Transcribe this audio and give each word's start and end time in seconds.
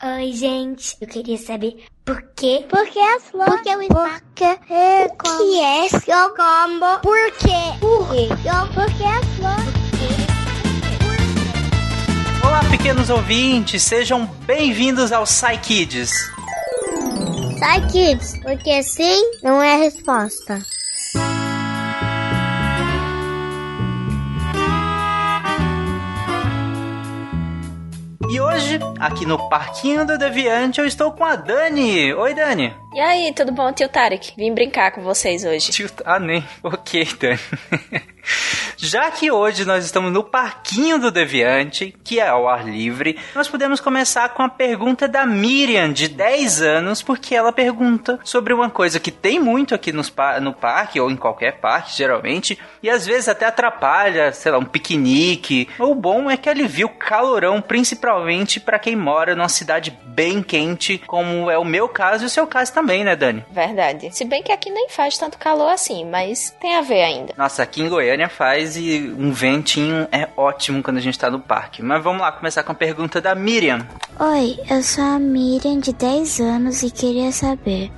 Oi, 0.00 0.32
gente. 0.32 0.96
Eu 1.00 1.08
queria 1.08 1.36
saber 1.36 1.84
por 2.04 2.22
quê? 2.36 2.64
Por 2.70 2.86
que 2.86 3.00
as 3.00 3.24
flores? 3.24 3.52
Por 3.52 3.62
que 3.64 3.76
o 3.76 3.82
espaço? 3.82 4.22
Por 4.22 4.34
que 4.36 4.44
é 4.72 5.08
como? 5.08 5.38
que 5.38 5.60
é 5.60 5.88
seu 5.88 6.28
combo? 6.36 7.00
Por 7.02 7.32
quê? 7.32 7.78
Por 7.80 8.08
quê? 8.08 8.28
Por 8.74 8.86
que 8.96 9.02
as 9.02 9.26
flores? 9.34 9.78
Olá, 12.46 12.60
pequenos 12.70 13.10
ouvintes, 13.10 13.82
sejam 13.82 14.24
bem-vindos 14.46 15.10
ao 15.10 15.24
Psy 15.24 15.58
Kids. 15.60 16.12
Sai, 17.58 17.84
kids, 17.88 18.38
porque 18.40 18.80
sim 18.84 19.32
não 19.42 19.60
é 19.60 19.74
a 19.74 19.78
resposta. 19.78 20.62
E 28.30 28.38
hoje, 28.40 28.78
aqui 29.00 29.24
no 29.24 29.48
Parquinho 29.48 30.06
do 30.06 30.18
Deviante, 30.18 30.78
eu 30.80 30.86
estou 30.86 31.10
com 31.10 31.24
a 31.24 31.34
Dani. 31.34 32.12
Oi, 32.12 32.34
Dani. 32.34 32.74
E 32.98 33.00
aí, 33.00 33.32
tudo 33.32 33.52
bom, 33.52 33.72
tio 33.72 33.88
Tarek? 33.88 34.32
Vim 34.36 34.52
brincar 34.52 34.90
com 34.90 35.02
vocês 35.02 35.44
hoje. 35.44 35.70
Tio... 35.70 35.88
Ah, 36.04 36.18
nem. 36.18 36.44
Ok, 36.64 37.06
Dani. 37.20 37.38
Já 38.76 39.10
que 39.10 39.30
hoje 39.30 39.64
nós 39.64 39.84
estamos 39.84 40.12
no 40.12 40.22
Parquinho 40.22 40.98
do 40.98 41.10
Deviante, 41.10 41.94
que 42.04 42.20
é 42.20 42.28
ao 42.28 42.48
ar 42.48 42.64
livre, 42.64 43.18
nós 43.34 43.48
podemos 43.48 43.80
começar 43.80 44.28
com 44.30 44.42
a 44.42 44.48
pergunta 44.48 45.08
da 45.08 45.26
Miriam, 45.26 45.92
de 45.92 46.06
10 46.06 46.62
anos, 46.62 47.02
porque 47.02 47.34
ela 47.34 47.52
pergunta 47.52 48.20
sobre 48.22 48.52
uma 48.52 48.70
coisa 48.70 49.00
que 49.00 49.10
tem 49.10 49.40
muito 49.40 49.74
aqui 49.74 49.92
nos 49.92 50.12
no 50.40 50.52
parque, 50.52 51.00
ou 51.00 51.10
em 51.10 51.16
qualquer 51.16 51.58
parque, 51.58 51.96
geralmente, 51.96 52.56
e 52.80 52.88
às 52.88 53.04
vezes 53.04 53.28
até 53.28 53.46
atrapalha, 53.46 54.32
sei 54.32 54.52
lá, 54.52 54.58
um 54.58 54.64
piquenique. 54.64 55.68
O 55.78 55.94
bom 55.94 56.30
é 56.30 56.36
que 56.36 56.48
alivia 56.48 56.86
o 56.86 56.90
calorão, 56.90 57.60
principalmente 57.60 58.60
para 58.60 58.78
quem 58.78 58.94
mora 58.94 59.34
numa 59.34 59.48
cidade 59.48 59.90
bem 60.06 60.40
quente, 60.40 61.02
como 61.06 61.50
é 61.50 61.58
o 61.58 61.64
meu 61.64 61.88
caso 61.88 62.24
e 62.24 62.26
o 62.26 62.30
seu 62.30 62.46
caso 62.46 62.72
também, 62.72 62.87
né, 63.04 63.14
Dani? 63.14 63.44
Verdade. 63.50 64.10
Se 64.12 64.24
bem 64.24 64.42
que 64.42 64.52
aqui 64.52 64.70
nem 64.70 64.88
faz 64.88 65.16
tanto 65.18 65.38
calor 65.38 65.70
assim, 65.70 66.04
mas 66.04 66.54
tem 66.60 66.76
a 66.76 66.80
ver 66.80 67.02
ainda. 67.02 67.34
Nossa, 67.36 67.62
aqui 67.62 67.82
em 67.82 67.88
Goiânia 67.88 68.28
faz 68.28 68.76
e 68.76 69.14
um 69.18 69.32
ventinho 69.32 70.08
é 70.10 70.28
ótimo 70.36 70.82
quando 70.82 70.96
a 70.98 71.00
gente 71.00 71.18
tá 71.18 71.30
no 71.30 71.40
parque. 71.40 71.82
Mas 71.82 72.02
vamos 72.02 72.20
lá 72.20 72.32
começar 72.32 72.62
com 72.62 72.72
a 72.72 72.74
pergunta 72.74 73.20
da 73.20 73.34
Miriam. 73.34 73.86
Oi, 74.18 74.58
eu 74.70 74.82
sou 74.82 75.04
a 75.04 75.18
Miriam 75.18 75.78
de 75.78 75.92
10 75.92 76.40
anos 76.40 76.82
e 76.82 76.90
queria 76.90 77.30
saber 77.32 77.90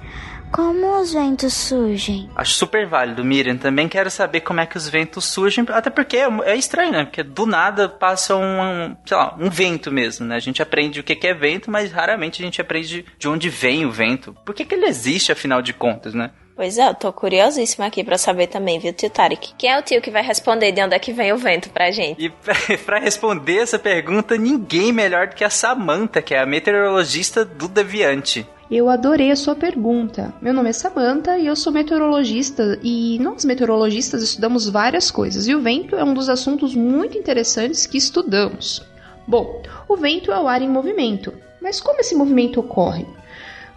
como 0.51 1.01
os 1.01 1.13
ventos 1.13 1.55
surgem. 1.55 2.29
Acho 2.35 2.55
super 2.55 2.87
válido, 2.87 3.25
Miriam. 3.25 3.57
Também 3.57 3.89
quero 3.89 4.11
saber 4.11 4.41
como 4.41 4.61
é 4.61 4.67
que 4.67 4.77
os 4.77 4.89
ventos 4.89 5.25
surgem, 5.25 5.65
até 5.69 5.91
porque 5.91 6.17
é, 6.17 6.29
é 6.45 6.57
estranho, 6.57 6.93
né? 6.93 7.05
Porque 7.05 7.23
do 7.23 7.47
nada 7.47 7.89
passa 7.89 8.37
um, 8.37 8.97
sei 9.07 9.17
lá, 9.17 9.37
um 9.39 9.49
vento 9.49 9.91
mesmo, 9.91 10.27
né? 10.27 10.37
A 10.37 10.41
gente 10.41 10.63
aprende 10.63 11.01
o 11.01 11.05
que 11.05 11.27
é 11.27 11.35
vento, 11.35 11.71
mas 11.71 11.93
raramente 11.93 12.43
a 12.43 12.45
gente 12.45 12.61
aprende 12.61 13.05
de 13.19 13.29
onde 13.29 13.49
vem 13.49 13.87
o 13.87 13.91
vento. 13.91 14.35
Por 14.45 14.55
que, 14.55 14.65
que 14.65 14.75
ele 14.75 14.87
existe, 14.87 15.33
afinal 15.33 15.63
de 15.63 15.73
contas, 15.73 16.15
né? 16.15 16.31
Pois 16.61 16.77
é, 16.77 16.89
eu 16.89 16.95
tô 16.95 17.11
curiosíssima 17.11 17.87
aqui 17.87 18.05
pra 18.05 18.19
saber 18.19 18.47
também, 18.47 18.79
viu, 18.79 18.93
tio 18.93 19.09
Tarek? 19.09 19.55
Quem 19.57 19.71
é 19.71 19.79
o 19.79 19.83
tio 19.83 20.03
que 20.03 20.11
vai 20.11 20.23
responder 20.23 20.73
de 20.73 20.83
onde 20.83 20.95
é 20.95 20.99
que 20.99 21.11
vem 21.11 21.33
o 21.33 21.39
vento 21.39 21.71
pra 21.71 21.91
gente? 21.91 22.23
E 22.23 22.29
pra, 22.29 22.55
pra 22.85 22.99
responder 22.99 23.61
essa 23.61 23.79
pergunta, 23.79 24.37
ninguém 24.37 24.93
melhor 24.93 25.29
do 25.29 25.35
que 25.35 25.43
a 25.43 25.49
Samantha, 25.49 26.21
que 26.21 26.35
é 26.35 26.41
a 26.41 26.45
meteorologista 26.45 27.47
do 27.47 27.67
Deviante. 27.67 28.47
Eu 28.71 28.89
adorei 28.89 29.33
a 29.33 29.37
sua 29.37 29.57
pergunta. 29.57 30.33
Meu 30.41 30.55
nome 30.55 30.71
é 30.71 30.73
Samantha 30.73 31.37
e 31.37 31.49
eu 31.49 31.57
sou 31.57 31.73
meteorologista 31.73 32.79
e 32.85 33.19
nós 33.19 33.45
meteorologistas 33.45 34.23
estudamos 34.23 34.69
várias 34.69 35.11
coisas 35.11 35.49
e 35.49 35.55
o 35.57 35.61
vento 35.61 35.97
é 35.97 36.05
um 36.05 36.15
dos 36.15 36.29
assuntos 36.29 36.73
muito 36.73 37.19
interessantes 37.19 37.85
que 37.85 37.99
estudamos. 37.99 38.81
Bom, 39.27 39.61
o 39.89 39.97
vento 39.97 40.31
é 40.31 40.41
o 40.41 40.47
ar 40.47 40.63
em 40.63 40.69
movimento. 40.69 41.33
Mas 41.61 41.81
como 41.81 41.99
esse 41.99 42.15
movimento 42.15 42.61
ocorre? 42.61 43.05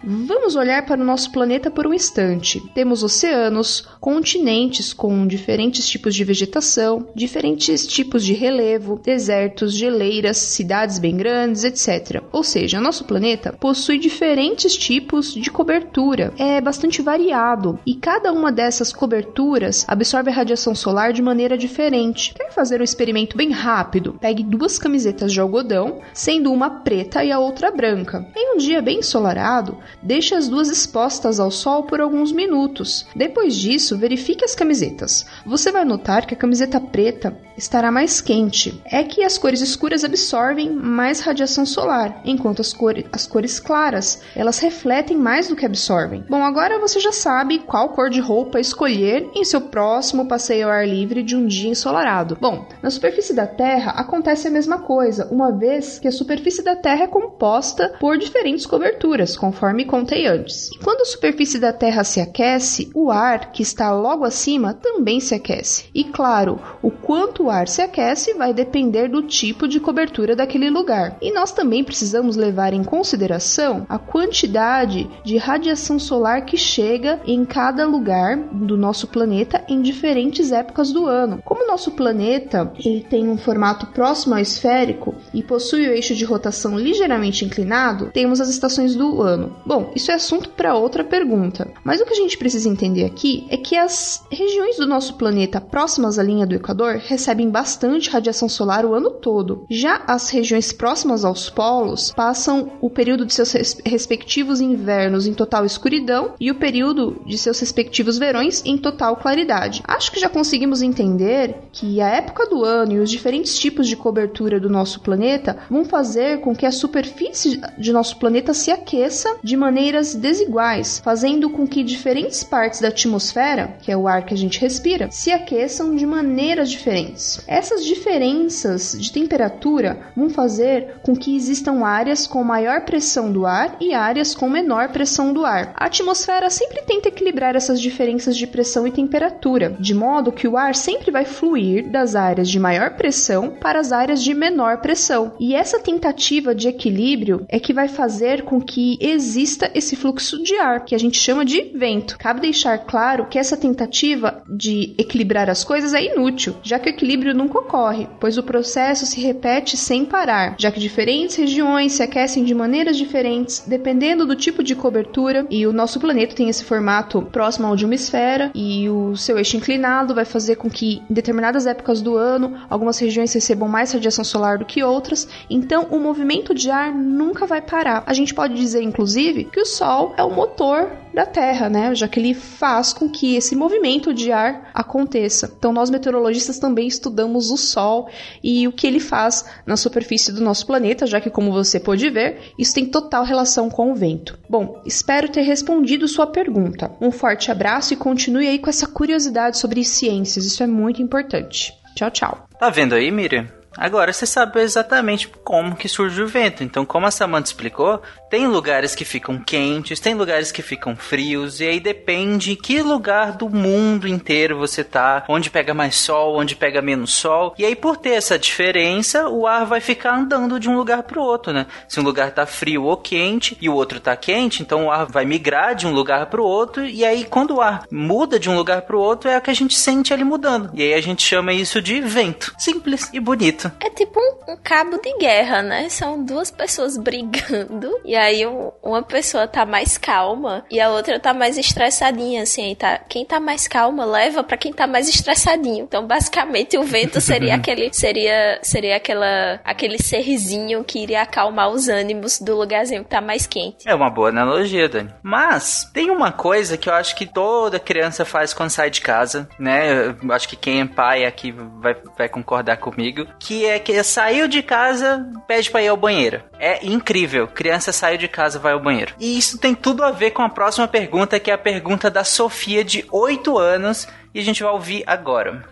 Vamos 0.06 0.54
olhar 0.54 0.84
para 0.84 1.00
o 1.00 1.04
nosso 1.04 1.32
planeta 1.32 1.70
por 1.70 1.86
um 1.86 1.94
instante. 1.94 2.60
Temos 2.74 3.02
oceanos, 3.02 3.88
continentes 3.98 4.92
com 4.92 5.26
diferentes 5.26 5.88
tipos 5.88 6.14
de 6.14 6.22
vegetação, 6.24 7.06
diferentes 7.14 7.86
tipos 7.86 8.22
de 8.22 8.34
relevo, 8.34 9.00
desertos, 9.02 9.72
geleiras, 9.72 10.36
cidades 10.36 10.98
bem 10.98 11.16
grandes, 11.16 11.64
etc. 11.64 12.22
Ou 12.30 12.42
seja, 12.42 12.82
nosso 12.82 13.04
planeta 13.04 13.54
possui 13.58 13.98
diferentes 13.98 14.76
tipos 14.76 15.32
de 15.32 15.50
cobertura. 15.50 16.34
É 16.38 16.60
bastante 16.60 17.00
variado 17.00 17.78
e 17.86 17.94
cada 17.94 18.30
uma 18.30 18.52
dessas 18.52 18.92
coberturas 18.92 19.86
absorve 19.88 20.28
a 20.28 20.34
radiação 20.34 20.74
solar 20.74 21.14
de 21.14 21.22
maneira 21.22 21.56
diferente. 21.56 22.34
Quer 22.34 22.52
fazer 22.52 22.78
um 22.78 22.84
experimento 22.84 23.38
bem 23.38 23.50
rápido? 23.50 24.18
Pegue 24.20 24.42
duas 24.42 24.78
camisetas 24.78 25.32
de 25.32 25.40
algodão, 25.40 26.02
sendo 26.12 26.52
uma 26.52 26.68
preta 26.68 27.24
e 27.24 27.32
a 27.32 27.38
outra 27.38 27.70
branca. 27.70 28.26
Em 28.36 28.54
um 28.54 28.58
dia 28.58 28.82
bem 28.82 28.98
ensolarado, 28.98 29.78
Deixe 30.02 30.34
as 30.34 30.48
duas 30.48 30.68
expostas 30.68 31.40
ao 31.40 31.50
sol 31.50 31.84
por 31.84 32.00
alguns 32.00 32.32
minutos. 32.32 33.06
Depois 33.14 33.54
disso, 33.56 33.96
verifique 33.96 34.44
as 34.44 34.54
camisetas. 34.54 35.26
Você 35.46 35.72
vai 35.72 35.84
notar 35.84 36.26
que 36.26 36.34
a 36.34 36.36
camiseta 36.36 36.80
preta 36.80 37.36
estará 37.56 37.90
mais 37.90 38.20
quente. 38.20 38.80
É 38.84 39.02
que 39.02 39.22
as 39.22 39.38
cores 39.38 39.60
escuras 39.60 40.04
absorvem 40.04 40.70
mais 40.70 41.20
radiação 41.20 41.64
solar, 41.64 42.20
enquanto 42.24 42.60
as, 42.60 42.72
cores, 42.72 43.04
as 43.12 43.26
cores 43.26 43.60
claras 43.60 44.22
elas 44.34 44.58
refletem 44.58 45.16
mais 45.16 45.48
do 45.48 45.56
que 45.56 45.66
absorvem. 45.66 46.24
Bom, 46.28 46.42
agora 46.42 46.78
você 46.78 47.00
já 47.00 47.12
sabe 47.12 47.60
qual 47.60 47.90
cor 47.90 48.10
de 48.10 48.20
roupa 48.20 48.60
escolher 48.60 49.28
em 49.34 49.44
seu 49.44 49.60
próximo 49.60 50.26
passeio 50.26 50.66
ao 50.66 50.72
ar 50.72 50.86
livre 50.86 51.22
de 51.22 51.36
um 51.36 51.46
dia 51.46 51.70
ensolarado. 51.70 52.36
Bom, 52.40 52.66
na 52.82 52.90
superfície 52.90 53.34
da 53.34 53.46
Terra 53.46 53.92
acontece 53.92 54.48
a 54.48 54.50
mesma 54.50 54.78
coisa, 54.78 55.28
uma 55.30 55.52
vez 55.52 55.98
que 55.98 56.08
a 56.08 56.12
superfície 56.12 56.62
da 56.62 56.76
Terra 56.76 57.04
é 57.04 57.08
composta 57.08 57.94
por 58.00 58.18
diferentes 58.18 58.66
coberturas, 58.66 59.36
conforme 59.36 59.73
contei 59.82 60.26
antes. 60.26 60.68
Quando 60.82 61.00
a 61.00 61.06
superfície 61.06 61.58
da 61.58 61.72
Terra 61.72 62.04
se 62.04 62.20
aquece, 62.20 62.90
o 62.94 63.10
ar 63.10 63.50
que 63.50 63.62
está 63.62 63.90
logo 63.92 64.24
acima 64.24 64.74
também 64.74 65.20
se 65.20 65.34
aquece. 65.34 65.86
E 65.94 66.04
claro, 66.04 66.60
o 66.82 66.90
quanto 66.90 67.44
o 67.44 67.50
ar 67.50 67.66
se 67.66 67.80
aquece 67.80 68.34
vai 68.34 68.52
depender 68.52 69.08
do 69.08 69.22
tipo 69.22 69.66
de 69.66 69.80
cobertura 69.80 70.36
daquele 70.36 70.68
lugar. 70.68 71.16
E 71.22 71.32
nós 71.32 71.50
também 71.52 71.82
precisamos 71.82 72.36
levar 72.36 72.74
em 72.74 72.84
consideração 72.84 73.86
a 73.88 73.98
quantidade 73.98 75.08
de 75.24 75.38
radiação 75.38 75.98
solar 75.98 76.44
que 76.44 76.58
chega 76.58 77.20
em 77.26 77.44
cada 77.44 77.86
lugar 77.86 78.36
do 78.36 78.76
nosso 78.76 79.06
planeta 79.06 79.64
em 79.68 79.80
diferentes 79.80 80.52
épocas 80.52 80.92
do 80.92 81.06
ano. 81.06 81.40
Como 81.44 81.66
nosso 81.66 81.92
planeta 81.92 82.72
ele 82.84 83.00
tem 83.08 83.28
um 83.28 83.38
formato 83.38 83.86
próximo 83.86 84.34
ao 84.34 84.40
esférico 84.40 85.14
e 85.32 85.42
possui 85.42 85.86
o 85.86 85.92
eixo 85.92 86.14
de 86.14 86.24
rotação 86.24 86.78
ligeiramente 86.78 87.44
inclinado, 87.44 88.10
temos 88.12 88.40
as 88.40 88.48
estações 88.48 88.94
do 88.94 89.22
ano. 89.22 89.56
Bom, 89.66 89.92
isso 89.94 90.10
é 90.10 90.14
assunto 90.14 90.50
para 90.50 90.74
outra 90.74 91.02
pergunta. 91.02 91.72
Mas 91.82 92.00
o 92.00 92.04
que 92.04 92.12
a 92.12 92.16
gente 92.16 92.36
precisa 92.36 92.68
entender 92.68 93.04
aqui 93.04 93.46
é 93.48 93.56
que 93.56 93.76
as 93.76 94.22
regiões 94.30 94.76
do 94.76 94.86
nosso 94.86 95.14
planeta 95.14 95.60
próximas 95.60 96.18
à 96.18 96.22
linha 96.22 96.46
do 96.46 96.54
Equador 96.54 96.96
recebem 96.96 97.48
bastante 97.48 98.10
radiação 98.10 98.48
solar 98.48 98.84
o 98.84 98.94
ano 98.94 99.10
todo. 99.10 99.64
Já 99.70 100.02
as 100.06 100.28
regiões 100.28 100.72
próximas 100.72 101.24
aos 101.24 101.48
polos 101.48 102.12
passam 102.12 102.72
o 102.80 102.90
período 102.90 103.24
de 103.24 103.32
seus 103.32 103.52
res 103.52 103.76
respectivos 103.84 104.60
invernos 104.60 105.26
em 105.26 105.32
total 105.32 105.64
escuridão 105.64 106.34
e 106.38 106.50
o 106.50 106.56
período 106.56 107.22
de 107.24 107.38
seus 107.38 107.58
respectivos 107.60 108.18
verões 108.18 108.62
em 108.64 108.76
total 108.76 109.16
claridade. 109.16 109.82
Acho 109.86 110.12
que 110.12 110.20
já 110.20 110.28
conseguimos 110.28 110.82
entender 110.82 111.56
que 111.72 112.00
a 112.00 112.08
época 112.08 112.46
do 112.46 112.64
ano 112.64 112.92
e 112.92 112.98
os 112.98 113.10
diferentes 113.10 113.58
tipos 113.58 113.88
de 113.88 113.96
cobertura 113.96 114.60
do 114.60 114.68
nosso 114.68 115.00
planeta 115.00 115.58
vão 115.70 115.84
fazer 115.84 116.40
com 116.40 116.54
que 116.54 116.66
a 116.66 116.72
superfície 116.72 117.60
de 117.78 117.92
nosso 117.92 118.18
planeta 118.18 118.52
se 118.52 118.70
aqueça 118.70 119.36
de 119.42 119.53
maneiras 119.56 120.14
desiguais, 120.14 121.00
fazendo 121.02 121.50
com 121.50 121.66
que 121.66 121.82
diferentes 121.82 122.42
partes 122.42 122.80
da 122.80 122.88
atmosfera, 122.88 123.76
que 123.80 123.90
é 123.90 123.96
o 123.96 124.08
ar 124.08 124.24
que 124.24 124.34
a 124.34 124.36
gente 124.36 124.60
respira, 124.60 125.10
se 125.10 125.30
aqueçam 125.30 125.94
de 125.94 126.06
maneiras 126.06 126.70
diferentes. 126.70 127.42
Essas 127.46 127.84
diferenças 127.84 128.96
de 128.98 129.12
temperatura 129.12 129.98
vão 130.16 130.28
fazer 130.30 130.96
com 131.02 131.14
que 131.14 131.36
existam 131.36 131.84
áreas 131.84 132.26
com 132.26 132.42
maior 132.42 132.82
pressão 132.82 133.30
do 133.30 133.46
ar 133.46 133.76
e 133.80 133.94
áreas 133.94 134.34
com 134.34 134.48
menor 134.48 134.88
pressão 134.88 135.32
do 135.32 135.44
ar. 135.44 135.72
A 135.74 135.86
atmosfera 135.86 136.50
sempre 136.50 136.82
tenta 136.82 137.08
equilibrar 137.08 137.56
essas 137.56 137.80
diferenças 137.80 138.36
de 138.36 138.46
pressão 138.46 138.86
e 138.86 138.92
temperatura, 138.92 139.76
de 139.78 139.94
modo 139.94 140.32
que 140.32 140.48
o 140.48 140.56
ar 140.56 140.74
sempre 140.74 141.10
vai 141.10 141.24
fluir 141.24 141.90
das 141.90 142.14
áreas 142.14 142.48
de 142.48 142.58
maior 142.58 142.96
pressão 142.96 143.50
para 143.50 143.80
as 143.80 143.92
áreas 143.92 144.22
de 144.22 144.34
menor 144.34 144.78
pressão. 144.78 145.32
E 145.38 145.54
essa 145.54 145.78
tentativa 145.78 146.54
de 146.54 146.68
equilíbrio 146.68 147.44
é 147.48 147.58
que 147.58 147.72
vai 147.72 147.88
fazer 147.88 148.42
com 148.42 148.60
que 148.60 148.98
exista 149.00 149.43
exista 149.44 149.70
esse 149.74 149.94
fluxo 149.94 150.42
de 150.42 150.56
ar, 150.56 150.84
que 150.84 150.94
a 150.94 150.98
gente 150.98 151.18
chama 151.18 151.44
de 151.44 151.70
vento. 151.74 152.16
Cabe 152.18 152.40
deixar 152.40 152.78
claro 152.78 153.26
que 153.26 153.38
essa 153.38 153.56
tentativa 153.56 154.42
de 154.48 154.94
equilibrar 154.96 155.50
as 155.50 155.62
coisas 155.62 155.92
é 155.92 156.02
inútil, 156.02 156.56
já 156.62 156.78
que 156.78 156.88
o 156.88 156.90
equilíbrio 156.90 157.34
nunca 157.34 157.58
ocorre, 157.58 158.08
pois 158.18 158.38
o 158.38 158.42
processo 158.42 159.04
se 159.04 159.20
repete 159.20 159.76
sem 159.76 160.04
parar, 160.04 160.56
já 160.58 160.70
que 160.70 160.80
diferentes 160.80 161.36
regiões 161.36 161.92
se 161.92 162.02
aquecem 162.02 162.42
de 162.42 162.54
maneiras 162.54 162.96
diferentes, 162.96 163.64
dependendo 163.66 164.26
do 164.26 164.34
tipo 164.34 164.62
de 164.62 164.74
cobertura, 164.74 165.46
e 165.50 165.66
o 165.66 165.72
nosso 165.72 166.00
planeta 166.00 166.34
tem 166.34 166.48
esse 166.48 166.64
formato 166.64 167.20
próximo 167.22 167.66
ao 167.66 167.76
de 167.76 167.84
uma 167.84 167.94
esfera, 167.94 168.50
e 168.54 168.88
o 168.88 169.14
seu 169.14 169.36
eixo 169.36 169.58
inclinado 169.58 170.14
vai 170.14 170.24
fazer 170.24 170.56
com 170.56 170.70
que 170.70 171.02
em 171.10 171.14
determinadas 171.14 171.66
épocas 171.66 172.00
do 172.00 172.16
ano 172.16 172.56
algumas 172.70 172.98
regiões 172.98 173.32
recebam 173.34 173.68
mais 173.68 173.92
radiação 173.92 174.24
solar 174.24 174.56
do 174.56 174.64
que 174.64 174.82
outras, 174.82 175.28
então 175.50 175.88
o 175.90 175.98
movimento 175.98 176.54
de 176.54 176.70
ar 176.70 176.94
nunca 176.94 177.46
vai 177.46 177.60
parar. 177.60 178.02
A 178.06 178.14
gente 178.14 178.32
pode 178.32 178.54
dizer, 178.54 178.82
inclusive, 178.82 179.33
que 179.42 179.60
o 179.60 179.66
Sol 179.66 180.14
é 180.16 180.22
o 180.22 180.30
motor 180.30 180.92
da 181.12 181.26
Terra, 181.26 181.68
né? 181.68 181.94
Já 181.94 182.06
que 182.06 182.20
ele 182.20 182.34
faz 182.34 182.92
com 182.92 183.08
que 183.08 183.34
esse 183.34 183.56
movimento 183.56 184.14
de 184.14 184.30
ar 184.30 184.70
aconteça. 184.72 185.52
Então, 185.58 185.72
nós 185.72 185.90
meteorologistas 185.90 186.58
também 186.58 186.86
estudamos 186.86 187.50
o 187.50 187.56
Sol 187.56 188.08
e 188.42 188.68
o 188.68 188.72
que 188.72 188.86
ele 188.86 189.00
faz 189.00 189.44
na 189.66 189.76
superfície 189.76 190.32
do 190.32 190.40
nosso 190.42 190.66
planeta, 190.66 191.06
já 191.06 191.20
que, 191.20 191.30
como 191.30 191.50
você 191.50 191.80
pode 191.80 192.08
ver, 192.10 192.52
isso 192.58 192.74
tem 192.74 192.86
total 192.86 193.24
relação 193.24 193.68
com 193.68 193.90
o 193.90 193.94
vento. 193.94 194.38
Bom, 194.48 194.80
espero 194.84 195.28
ter 195.28 195.42
respondido 195.42 196.06
sua 196.06 196.26
pergunta. 196.26 196.92
Um 197.00 197.10
forte 197.10 197.50
abraço 197.50 197.94
e 197.94 197.96
continue 197.96 198.46
aí 198.46 198.58
com 198.58 198.70
essa 198.70 198.86
curiosidade 198.86 199.58
sobre 199.58 199.82
ciências, 199.84 200.44
isso 200.44 200.62
é 200.62 200.66
muito 200.66 201.02
importante. 201.02 201.72
Tchau, 201.96 202.10
tchau. 202.10 202.48
Tá 202.58 202.70
vendo 202.70 202.94
aí, 202.94 203.10
Miriam? 203.10 203.63
Agora 203.76 204.12
você 204.12 204.26
sabe 204.26 204.60
exatamente 204.60 205.28
como 205.42 205.76
que 205.76 205.88
surge 205.88 206.22
o 206.22 206.28
vento. 206.28 206.62
Então, 206.62 206.84
como 206.84 207.06
a 207.06 207.10
Samantha 207.10 207.48
explicou, 207.48 208.02
tem 208.30 208.46
lugares 208.46 208.94
que 208.94 209.04
ficam 209.04 209.38
quentes, 209.38 210.00
tem 210.00 210.14
lugares 210.14 210.50
que 210.50 210.62
ficam 210.62 210.96
frios, 210.96 211.60
e 211.60 211.66
aí 211.66 211.80
depende 211.80 212.56
que 212.56 212.82
lugar 212.82 213.32
do 213.32 213.48
mundo 213.48 214.08
inteiro 214.08 214.58
você 214.58 214.82
tá, 214.82 215.24
onde 215.28 215.50
pega 215.50 215.72
mais 215.72 215.96
sol, 215.96 216.36
onde 216.36 216.56
pega 216.56 216.82
menos 216.82 217.14
sol. 217.14 217.54
E 217.58 217.64
aí, 217.64 217.76
por 217.76 217.96
ter 217.96 218.10
essa 218.10 218.38
diferença, 218.38 219.28
o 219.28 219.46
ar 219.46 219.64
vai 219.64 219.80
ficar 219.80 220.16
andando 220.16 220.58
de 220.58 220.68
um 220.68 220.76
lugar 220.76 221.02
para 221.04 221.20
o 221.20 221.22
outro, 221.22 221.52
né? 221.52 221.66
Se 221.88 222.00
um 222.00 222.02
lugar 222.02 222.32
tá 222.32 222.46
frio 222.46 222.84
ou 222.84 222.96
quente 222.96 223.56
e 223.60 223.68
o 223.68 223.74
outro 223.74 224.00
tá 224.00 224.16
quente, 224.16 224.62
então 224.62 224.86
o 224.86 224.90
ar 224.90 225.06
vai 225.06 225.24
migrar 225.24 225.74
de 225.74 225.86
um 225.86 225.92
lugar 225.92 226.26
para 226.26 226.40
o 226.40 226.44
outro, 226.44 226.84
e 226.84 227.04
aí 227.04 227.24
quando 227.24 227.56
o 227.56 227.60
ar 227.60 227.84
muda 227.90 228.38
de 228.38 228.50
um 228.50 228.56
lugar 228.56 228.82
para 228.82 228.96
o 228.96 229.00
outro, 229.00 229.30
é 229.30 229.38
o 229.38 229.40
que 229.40 229.50
a 229.50 229.54
gente 229.54 229.78
sente 229.78 230.12
ele 230.12 230.24
mudando. 230.24 230.70
E 230.74 230.82
aí 230.82 230.94
a 230.94 231.00
gente 231.00 231.22
chama 231.22 231.52
isso 231.52 231.80
de 231.80 232.00
vento. 232.00 232.54
Simples 232.58 233.10
e 233.12 233.20
bonito. 233.20 233.63
É 233.80 233.90
tipo 233.90 234.18
um, 234.18 234.52
um, 234.52 234.56
cabo 234.56 234.98
de 234.98 235.16
guerra, 235.18 235.62
né? 235.62 235.88
São 235.88 236.22
duas 236.22 236.50
pessoas 236.50 236.96
brigando. 236.98 238.00
E 238.04 238.14
aí 238.14 238.46
um, 238.46 238.70
uma 238.82 239.02
pessoa 239.02 239.46
tá 239.46 239.64
mais 239.64 239.98
calma 239.98 240.64
e 240.70 240.80
a 240.80 240.90
outra 240.90 241.18
tá 241.18 241.32
mais 241.32 241.58
estressadinha, 241.58 242.42
assim. 242.42 242.74
Tá, 242.74 242.98
quem 242.98 243.24
tá 243.24 243.40
mais 243.40 243.68
calma 243.68 244.04
leva 244.04 244.42
para 244.42 244.56
quem 244.56 244.72
tá 244.72 244.86
mais 244.86 245.08
estressadinho. 245.08 245.84
Então, 245.84 246.06
basicamente, 246.06 246.76
o 246.78 246.82
vento 246.82 247.20
seria 247.20 247.54
aquele. 247.56 247.92
Seria, 247.92 248.58
seria 248.62 248.96
aquela, 248.96 249.60
aquele 249.64 249.98
serzinho 250.02 250.84
que 250.84 250.98
iria 250.98 251.22
acalmar 251.22 251.68
os 251.70 251.88
ânimos 251.88 252.38
do 252.40 252.56
lugarzinho 252.56 253.04
que 253.04 253.10
tá 253.10 253.20
mais 253.20 253.46
quente. 253.46 253.88
É 253.88 253.94
uma 253.94 254.10
boa 254.10 254.28
analogia, 254.28 254.88
Dani. 254.88 255.10
Mas 255.22 255.90
tem 255.92 256.10
uma 256.10 256.32
coisa 256.32 256.76
que 256.76 256.88
eu 256.88 256.94
acho 256.94 257.14
que 257.14 257.26
toda 257.26 257.78
criança 257.78 258.24
faz 258.24 258.52
quando 258.52 258.70
sai 258.70 258.90
de 258.90 259.00
casa, 259.00 259.48
né? 259.58 260.08
Eu 260.22 260.32
acho 260.32 260.48
que 260.48 260.56
quem 260.56 260.80
é 260.80 260.86
pai 260.86 261.24
aqui 261.24 261.52
vai, 261.52 261.96
vai 262.16 262.28
concordar 262.28 262.76
comigo. 262.78 263.26
Que 263.38 263.53
que 263.54 263.66
é 263.66 263.78
que 263.78 264.02
saiu 264.02 264.48
de 264.48 264.62
casa, 264.64 265.24
pede 265.46 265.70
para 265.70 265.82
ir 265.82 265.86
ao 265.86 265.96
banheiro. 265.96 266.42
É 266.58 266.84
incrível. 266.84 267.46
Criança 267.46 267.92
saiu 267.92 268.18
de 268.18 268.26
casa, 268.26 268.58
vai 268.58 268.72
ao 268.72 268.82
banheiro. 268.82 269.14
E 269.20 269.38
isso 269.38 269.58
tem 269.58 269.76
tudo 269.76 270.02
a 270.02 270.10
ver 270.10 270.32
com 270.32 270.42
a 270.42 270.48
próxima 270.48 270.88
pergunta, 270.88 271.38
que 271.38 271.52
é 271.52 271.54
a 271.54 271.58
pergunta 271.58 272.10
da 272.10 272.24
Sofia, 272.24 272.82
de 272.82 273.04
8 273.12 273.56
anos, 273.56 274.08
e 274.34 274.40
a 274.40 274.42
gente 274.42 274.62
vai 274.62 274.72
ouvir 274.72 275.04
agora. 275.06 275.64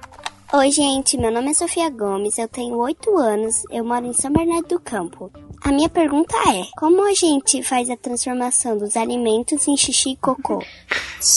Oi, 0.52 0.70
gente. 0.70 1.16
Meu 1.16 1.32
nome 1.32 1.50
é 1.50 1.54
Sofia 1.54 1.90
Gomes, 1.90 2.38
eu 2.38 2.46
tenho 2.46 2.76
8 2.76 3.16
anos, 3.16 3.62
eu 3.68 3.82
moro 3.84 4.06
em 4.06 4.12
São 4.12 4.30
Bernardo 4.30 4.68
do 4.68 4.78
Campo. 4.78 5.32
A 5.64 5.72
minha 5.72 5.88
pergunta 5.88 6.36
é: 6.50 6.64
como 6.76 7.08
a 7.08 7.14
gente 7.14 7.62
faz 7.62 7.88
a 7.88 7.96
transformação 7.96 8.76
dos 8.76 8.96
alimentos 8.96 9.66
em 9.66 9.76
xixi 9.76 10.10
e 10.10 10.16
cocô? 10.16 10.62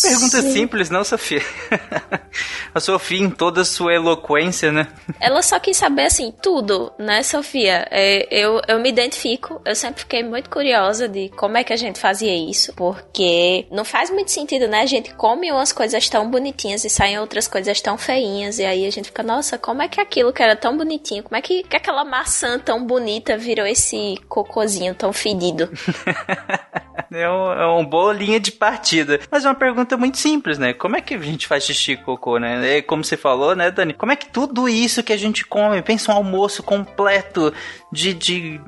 Pergunta 0.01 0.41
Sim. 0.41 0.51
simples, 0.51 0.89
não, 0.89 1.03
Sofia? 1.03 1.41
a 2.75 2.79
Sofia, 2.81 3.21
em 3.21 3.29
toda 3.29 3.61
a 3.61 3.65
sua 3.65 3.93
eloquência, 3.93 4.69
né? 4.69 4.89
Ela 5.17 5.41
só 5.41 5.57
quis 5.57 5.77
saber, 5.77 6.07
assim, 6.07 6.33
tudo, 6.41 6.91
né, 6.99 7.23
Sofia? 7.23 7.87
É, 7.89 8.27
eu, 8.29 8.61
eu 8.67 8.81
me 8.81 8.89
identifico, 8.89 9.61
eu 9.63 9.73
sempre 9.73 10.01
fiquei 10.01 10.23
muito 10.23 10.49
curiosa 10.49 11.07
de 11.07 11.29
como 11.29 11.55
é 11.55 11.63
que 11.63 11.71
a 11.71 11.77
gente 11.77 11.97
fazia 11.97 12.35
isso, 12.35 12.73
porque 12.75 13.65
não 13.71 13.85
faz 13.85 14.09
muito 14.09 14.29
sentido, 14.29 14.67
né? 14.67 14.81
A 14.81 14.85
gente 14.85 15.13
come 15.13 15.49
umas 15.53 15.71
coisas 15.71 16.09
tão 16.09 16.29
bonitinhas 16.29 16.83
e 16.83 16.89
saem 16.89 17.17
outras 17.17 17.47
coisas 17.47 17.79
tão 17.79 17.97
feinhas, 17.97 18.59
e 18.59 18.65
aí 18.65 18.85
a 18.85 18.91
gente 18.91 19.05
fica, 19.05 19.23
nossa, 19.23 19.57
como 19.57 19.81
é 19.81 19.87
que 19.87 20.01
aquilo 20.01 20.33
que 20.33 20.43
era 20.43 20.55
tão 20.55 20.75
bonitinho, 20.75 21.23
como 21.23 21.37
é 21.37 21.41
que, 21.41 21.63
que 21.63 21.77
aquela 21.77 22.03
maçã 22.03 22.59
tão 22.59 22.85
bonita 22.85 23.37
virou 23.37 23.65
esse 23.65 24.19
cocôzinho 24.27 24.93
tão 24.93 25.13
fedido. 25.13 25.69
é, 27.11 27.29
um, 27.29 27.51
é 27.53 27.65
uma 27.65 27.83
boa 27.85 28.13
linha 28.13 28.39
de 28.39 28.51
partida. 28.51 29.19
Mas 29.31 29.45
é 29.45 29.47
uma 29.47 29.55
pergunta 29.55 29.95
muito 29.95 30.17
simples, 30.17 30.57
né? 30.57 30.73
Como 30.73 30.95
é 30.95 31.01
que 31.01 31.13
a 31.13 31.19
gente 31.19 31.47
faz 31.47 31.63
xixi 31.63 31.93
e 31.93 31.97
cocô, 31.97 32.37
né? 32.37 32.59
É 32.65 32.81
como 32.81 33.03
você 33.03 33.15
falou, 33.15 33.55
né, 33.55 33.71
Dani? 33.71 33.93
Como 33.93 34.11
é 34.11 34.15
que 34.15 34.27
tudo 34.27 34.67
isso 34.67 35.03
que 35.03 35.13
a 35.13 35.17
gente 35.17 35.45
come, 35.45 35.81
pensa 35.81 36.11
um 36.11 36.15
almoço 36.15 36.63
completo 36.63 37.53
de, 37.95 38.13
de, 38.13 38.61